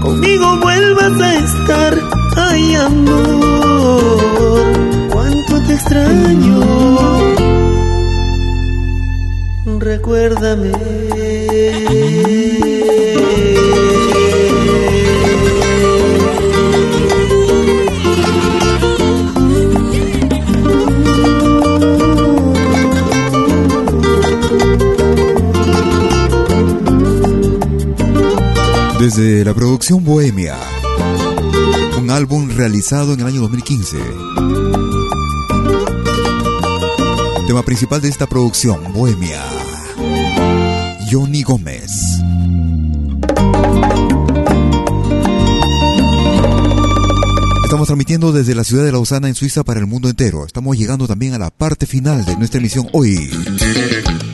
conmigo 0.01 0.57
vuelvas 0.57 1.21
a 1.21 1.35
estar, 1.35 1.93
ay 2.35 2.75
amor, 2.75 4.65
cuánto 5.13 5.61
te 5.65 5.73
extraño, 5.75 6.59
recuérdame. 9.79 10.73
Desde 29.05 29.45
la 29.45 29.53
producción 29.53 30.03
Bohemia, 30.03 30.57
un 31.99 32.09
álbum 32.09 32.49
realizado 32.49 33.13
en 33.13 33.19
el 33.19 33.27
año 33.27 33.41
2015. 33.41 33.97
Tema 37.45 37.61
principal 37.61 38.01
de 38.01 38.09
esta 38.09 38.25
producción, 38.25 38.79
Bohemia. 38.93 39.43
Johnny 41.11 41.43
Gómez. 41.43 41.91
Estamos 47.63 47.85
transmitiendo 47.85 48.31
desde 48.31 48.55
la 48.55 48.63
ciudad 48.63 48.85
de 48.85 48.91
Lausana 48.91 49.27
en 49.27 49.35
Suiza 49.35 49.63
para 49.63 49.79
el 49.79 49.85
mundo 49.85 50.09
entero. 50.09 50.47
Estamos 50.47 50.75
llegando 50.79 51.07
también 51.07 51.35
a 51.35 51.37
la 51.37 51.51
parte 51.51 51.85
final 51.85 52.25
de 52.25 52.37
nuestra 52.37 52.59
emisión 52.59 52.87
hoy. 52.91 53.29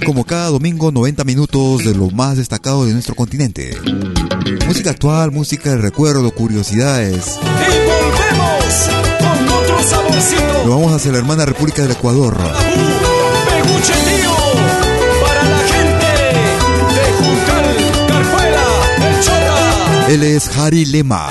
Como 0.06 0.24
cada 0.24 0.48
domingo, 0.48 0.94
90 0.94 1.26
minutos 1.26 1.84
de 1.84 1.94
lo 1.94 2.10
más 2.10 2.38
destacado 2.38 2.86
de 2.86 2.94
nuestro 2.94 3.16
continente. 3.16 3.76
Música 4.60 4.92
actual, 4.92 5.32
música 5.32 5.70
de 5.72 5.78
recuerdo, 5.78 6.30
curiosidades. 6.32 7.38
Y 7.38 7.86
volvemos 7.88 8.90
con 9.20 9.50
otro 9.50 9.84
saborcito. 9.84 10.44
Nos 10.66 10.70
vamos 10.70 10.94
hacia 10.94 11.12
la 11.12 11.20
hermana 11.20 11.46
República 11.46 11.84
del 11.84 11.92
Ecuador. 11.92 12.36
Cuchetío 12.36 14.32
para 15.22 15.44
la 15.44 15.58
gente 15.60 16.06
de 16.96 17.14
Juncal, 17.20 18.08
Carjuela, 18.08 18.66
El 19.08 19.24
Chorra. 19.24 20.08
Él 20.10 20.24
es 20.24 20.58
Harry 20.58 20.86
Lema. 20.86 21.30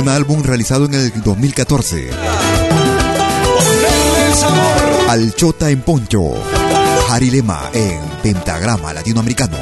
Un 0.00 0.08
álbum 0.08 0.42
realizado 0.42 0.86
en 0.86 0.94
el 0.94 1.12
2014. 1.22 2.10
Al 5.08 5.34
Chota 5.34 5.70
en 5.70 5.82
Poncho. 5.82 6.32
Harry 7.10 7.30
Lema 7.30 7.70
en 7.72 8.00
Pentagrama 8.22 8.92
Latinoamericano. 8.92 9.58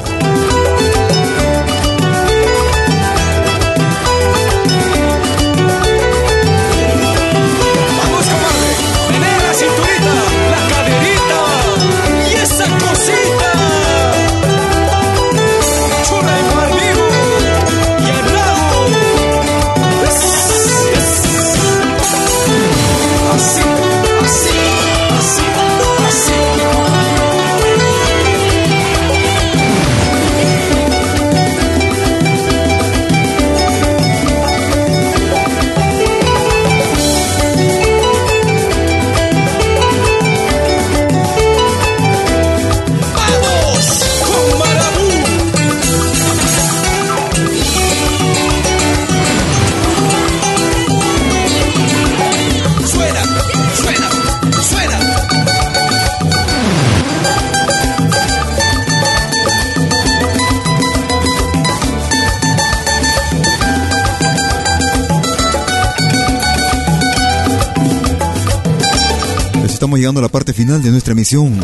Llegando 70.03 70.19
a 70.19 70.23
la 70.23 70.27
parte 70.27 70.51
final 70.51 70.83
de 70.83 70.91
nuestra 70.91 71.13
emisión. 71.13 71.57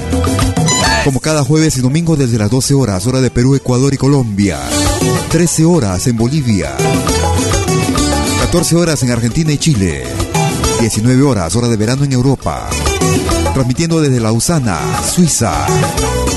Como 1.04 1.20
cada 1.20 1.44
jueves 1.44 1.76
y 1.76 1.82
domingo 1.82 2.16
desde 2.16 2.38
las 2.38 2.50
12 2.50 2.74
horas, 2.74 3.06
hora 3.06 3.20
de 3.20 3.30
Perú, 3.30 3.56
Ecuador 3.56 3.94
y 3.94 3.98
Colombia. 3.98 4.62
13 5.30 5.66
horas 5.66 6.08
en 6.08 6.16
Bolivia. 6.16 6.74
14 8.40 8.78
horas 8.78 9.04
en 9.04 9.12
Argentina 9.12 9.52
y 9.52 9.58
Chile. 9.58 10.06
19 10.80 11.22
horas, 11.22 11.54
hora 11.58 11.68
de 11.68 11.76
verano 11.76 12.06
en 12.06 12.14
Europa. 12.14 12.70
Transmitiendo 13.54 14.00
desde 14.00 14.22
Lausana, 14.22 14.80
Suiza, 15.04 15.68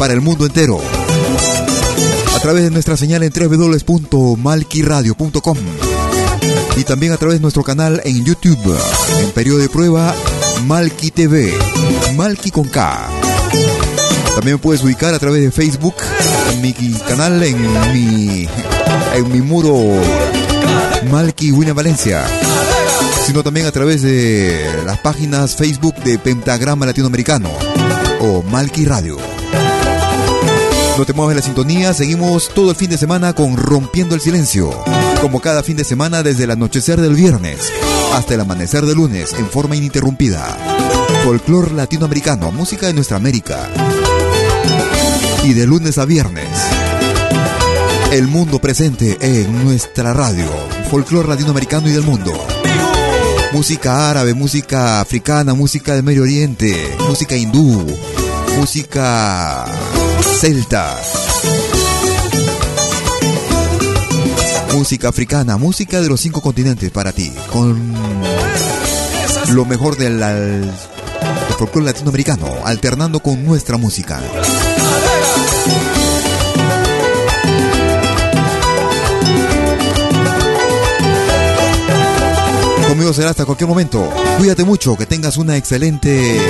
para 0.01 0.13
el 0.13 0.23
mundo 0.23 0.45
entero. 0.45 0.81
A 2.35 2.41
través 2.41 2.65
de 2.65 2.71
nuestra 2.71 2.97
señal 2.97 3.23
en 3.23 3.33
www.malquiradio.com 3.33 5.59
y 6.77 6.83
también 6.83 7.13
a 7.13 7.17
través 7.17 7.37
de 7.37 7.43
nuestro 7.43 7.63
canal 7.63 8.01
en 8.05 8.25
YouTube, 8.25 8.77
en 9.21 9.31
periodo 9.31 9.59
de 9.59 9.69
prueba 9.69 10.13
Malki 10.67 11.11
TV, 11.11 11.53
Malki 12.17 12.51
con 12.51 12.69
K. 12.69 13.09
También 14.35 14.59
puedes 14.59 14.83
ubicar 14.83 15.13
a 15.13 15.19
través 15.19 15.43
de 15.43 15.51
Facebook, 15.51 15.97
en 16.51 16.63
mi 16.63 16.73
canal, 17.07 17.43
en 17.43 17.93
mi, 17.93 18.49
en 19.15 19.33
mi 19.33 19.41
muro 19.41 20.01
Malki 21.11 21.51
William 21.53 21.77
Valencia, 21.77 22.25
sino 23.27 23.43
también 23.43 23.67
a 23.67 23.73
través 23.73 24.03
de 24.03 24.83
las 24.87 24.99
páginas 24.99 25.57
Facebook 25.57 25.97
de 26.05 26.19
Pentagrama 26.19 26.87
Latinoamericano 26.87 27.51
o 28.21 28.43
Malki 28.43 28.85
Radio. 28.85 29.19
No 30.97 31.05
te 31.05 31.13
muevas 31.13 31.33
en 31.33 31.39
la 31.39 31.43
sintonía, 31.43 31.95
seguimos 31.95 32.51
todo 32.51 32.71
el 32.71 32.77
fin 32.77 32.91
de 32.91 32.99
semana 32.99 33.33
con 33.33 33.57
Rompiendo 33.57 34.15
el 34.15 34.21
Silencio, 34.21 34.71
como 35.21 35.41
cada 35.41 35.63
fin 35.63 35.77
de 35.77 35.85
semana 35.85 36.23
desde 36.23 36.45
el 36.45 36.51
anochecer 36.53 37.01
del 37.01 37.15
viernes 37.15 37.73
hasta 38.13 38.35
el 38.35 38.41
amanecer 38.41 38.85
del 38.85 38.97
lunes 38.97 39.33
en 39.33 39.49
forma 39.49 39.77
ininterrumpida. 39.77 40.57
Folclor 41.25 41.73
latinoamericano, 41.73 42.51
música 42.53 42.87
de 42.87 42.95
nuestra 42.95 43.17
América. 43.17 43.69
Y 45.45 45.55
de 45.55 45.67
lunes 45.67 45.99
a 45.99 46.05
viernes, 46.05 46.49
el 48.13 48.29
mundo 48.29 48.61
presente 48.61 49.19
en 49.21 49.65
nuestra 49.65 50.13
radio, 50.13 50.47
folclor 50.91 51.29
latinoamericano 51.29 51.89
y 51.89 51.93
del 51.93 52.03
mundo. 52.03 52.33
Música 53.53 54.11
árabe, 54.11 54.35
música 54.35 55.01
africana, 55.01 55.55
música 55.55 55.95
del 55.95 56.05
Medio 56.05 56.23
Oriente, 56.23 56.97
música 57.09 57.37
hindú, 57.37 57.87
música 58.57 59.67
celta. 60.41 60.97
Música 64.83 65.11
africana, 65.11 65.57
música 65.59 66.01
de 66.01 66.09
los 66.09 66.21
cinco 66.21 66.43
continentes 66.43 66.91
para 66.91 67.13
ti, 67.13 67.33
con 67.53 67.95
lo 69.53 69.65
mejor 69.65 69.97
del, 69.97 70.69
folclore 71.57 71.87
latinoamericano, 71.87 72.49
alternando 72.65 73.21
con 73.21 73.45
nuestra 73.45 73.77
música. 73.77 74.21
Conmigo 82.89 83.13
será 83.13 83.31
hasta 83.31 83.45
cualquier 83.45 83.69
momento. 83.69 84.13
Cuídate 84.39 84.65
mucho, 84.65 84.97
que 84.97 85.07
tengas 85.07 85.37
una 85.37 85.57
excelente 85.57 86.41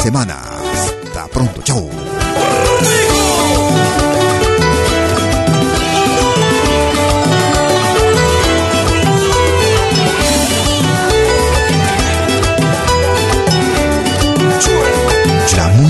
semana. 0.00 0.40
Hasta 0.72 1.26
pronto, 1.26 1.60
chao. 1.62 2.13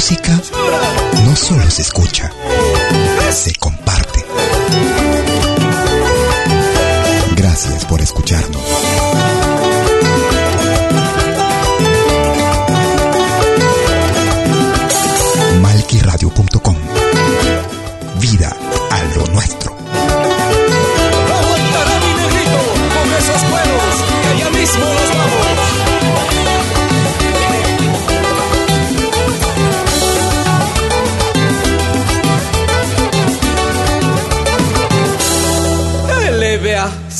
Música 0.05 0.39
no 1.25 1.35
solo 1.35 1.71
se 1.71 1.81
escucha, 1.81 2.31
se 3.33 3.55
comparte. 3.55 4.23
Gracias 7.35 7.87
por 7.87 8.03
escucharnos. 8.03 8.64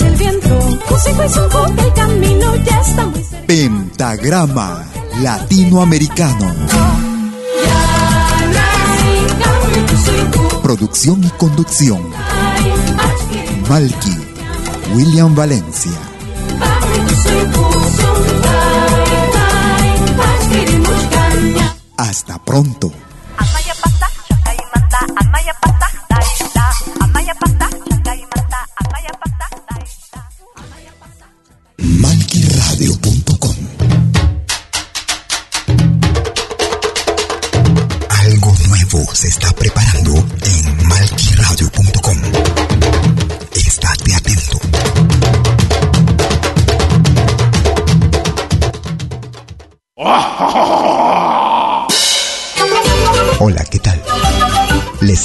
El 0.00 0.16
viento. 0.16 0.58
Consejo 0.88 1.66
camino 1.94 2.54
ya 2.56 2.80
está. 2.80 3.08
Pentagrama 3.46 4.84
Latinoamericano. 5.22 6.54
Producción 10.62 11.24
y 11.24 11.30
conducción. 11.30 12.02
Malky, 13.68 14.16
William 14.94 15.34
Valencia. 15.34 15.92
Hasta 21.96 22.44
pronto. 22.44 22.92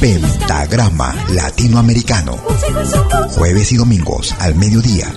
Pentagrama 0.00 1.14
Latinoamericano. 1.30 2.36
Jueves 3.30 3.72
y 3.72 3.76
domingos 3.76 4.34
al 4.38 4.54
mediodía. 4.54 5.12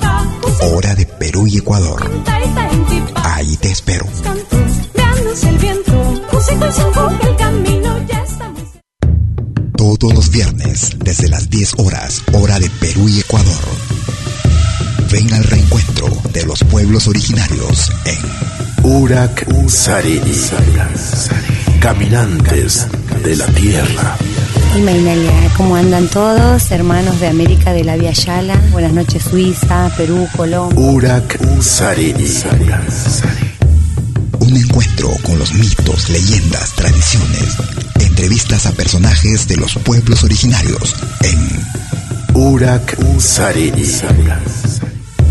Hora 0.62 0.96
de 0.96 1.06
Perú 1.06 1.48
y 1.48 1.58
Ecuador. 1.58 2.10
Ahí 3.24 3.58
te 3.58 3.72
espero. 3.72 4.06
Todos 9.76 10.14
los 10.14 10.30
viernes, 10.30 10.92
desde 11.00 11.30
las 11.30 11.50
10 11.50 11.74
horas, 11.78 12.22
hora 12.34 12.60
de 12.60 12.70
Perú 12.70 13.10
y 13.10 13.20
Ecuador. 13.20 13.64
Ven 15.12 15.34
al 15.34 15.44
reencuentro 15.44 16.08
de 16.32 16.46
los 16.46 16.64
pueblos 16.64 17.08
originarios 17.08 17.92
en 18.06 18.20
Urak 18.84 19.46
Sariri. 19.70 20.50
Caminantes 21.80 22.88
de 23.24 23.36
la 23.36 23.48
tierra. 23.48 24.18
Y 24.76 24.82
Mainalia, 24.82 25.32
¿cómo 25.56 25.76
andan 25.76 26.08
todos? 26.08 26.72
Hermanos 26.72 27.20
de 27.20 27.28
América 27.28 27.74
de 27.74 27.84
la 27.84 27.96
Via 27.96 28.12
Yala. 28.12 28.60
Buenas 28.72 28.92
noches, 28.92 29.22
Suiza, 29.24 29.92
Perú, 29.96 30.28
Colombia. 30.36 30.80
Urak 30.80 31.38
Sariri. 31.62 32.26
Un 34.40 34.56
encuentro 34.58 35.10
con 35.22 35.38
los 35.38 35.54
mitos, 35.54 36.10
leyendas, 36.10 36.74
tradiciones. 36.74 37.56
Entrevistas 38.00 38.66
a 38.66 38.72
personajes 38.72 39.48
de 39.48 39.58
los 39.58 39.76
pueblos 39.76 40.24
originarios 40.24 40.96
en 41.22 42.34
Urak 42.34 42.98
Sariri. 43.20 43.86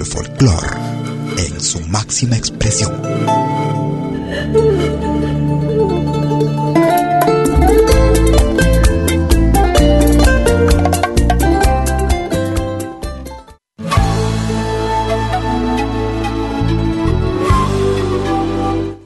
el 0.00 0.06
folclore 0.06 0.78
en 1.36 1.60
su 1.60 1.80
máxima 1.88 2.36
expresión. 2.36 2.92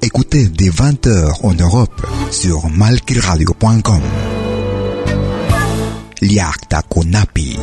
Écoutez 0.03 0.49
dès 0.51 0.71
20h 0.71 1.41
en 1.43 1.55
Europe 1.55 2.03
sur 2.31 2.69
malkiradio.com. 2.71 4.03
Liakta 6.21 6.83
Konapi. 6.83 7.59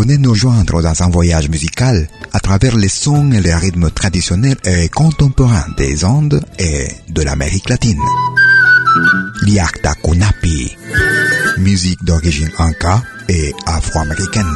Venez 0.00 0.16
nous 0.16 0.34
joindre 0.34 0.80
dans 0.80 1.02
un 1.02 1.10
voyage 1.10 1.50
musical 1.50 2.08
à 2.32 2.40
travers 2.40 2.74
les 2.74 2.88
sons 2.88 3.32
et 3.32 3.40
les 3.42 3.54
rythmes 3.54 3.90
traditionnels 3.90 4.56
et 4.64 4.88
contemporains 4.88 5.66
des 5.76 6.06
Andes 6.06 6.42
et 6.58 6.88
de 7.10 7.20
l'Amérique 7.20 7.68
latine. 7.68 8.00
Liakta 9.42 9.92
Kunapi, 10.02 10.74
musique 11.58 12.02
d'origine 12.02 12.48
inca 12.56 13.02
et 13.28 13.52
afro-américaine. 13.66 14.46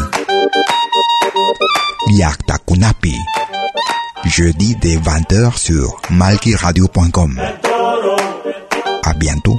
Liakta 2.16 2.57
Kunapi, 2.66 3.15
jeudi 4.25 4.77
dès 4.81 4.97
20h 4.97 5.59
sur 5.59 6.01
malkiradio.com. 6.09 7.39
À 9.03 9.12
bientôt. 9.12 9.59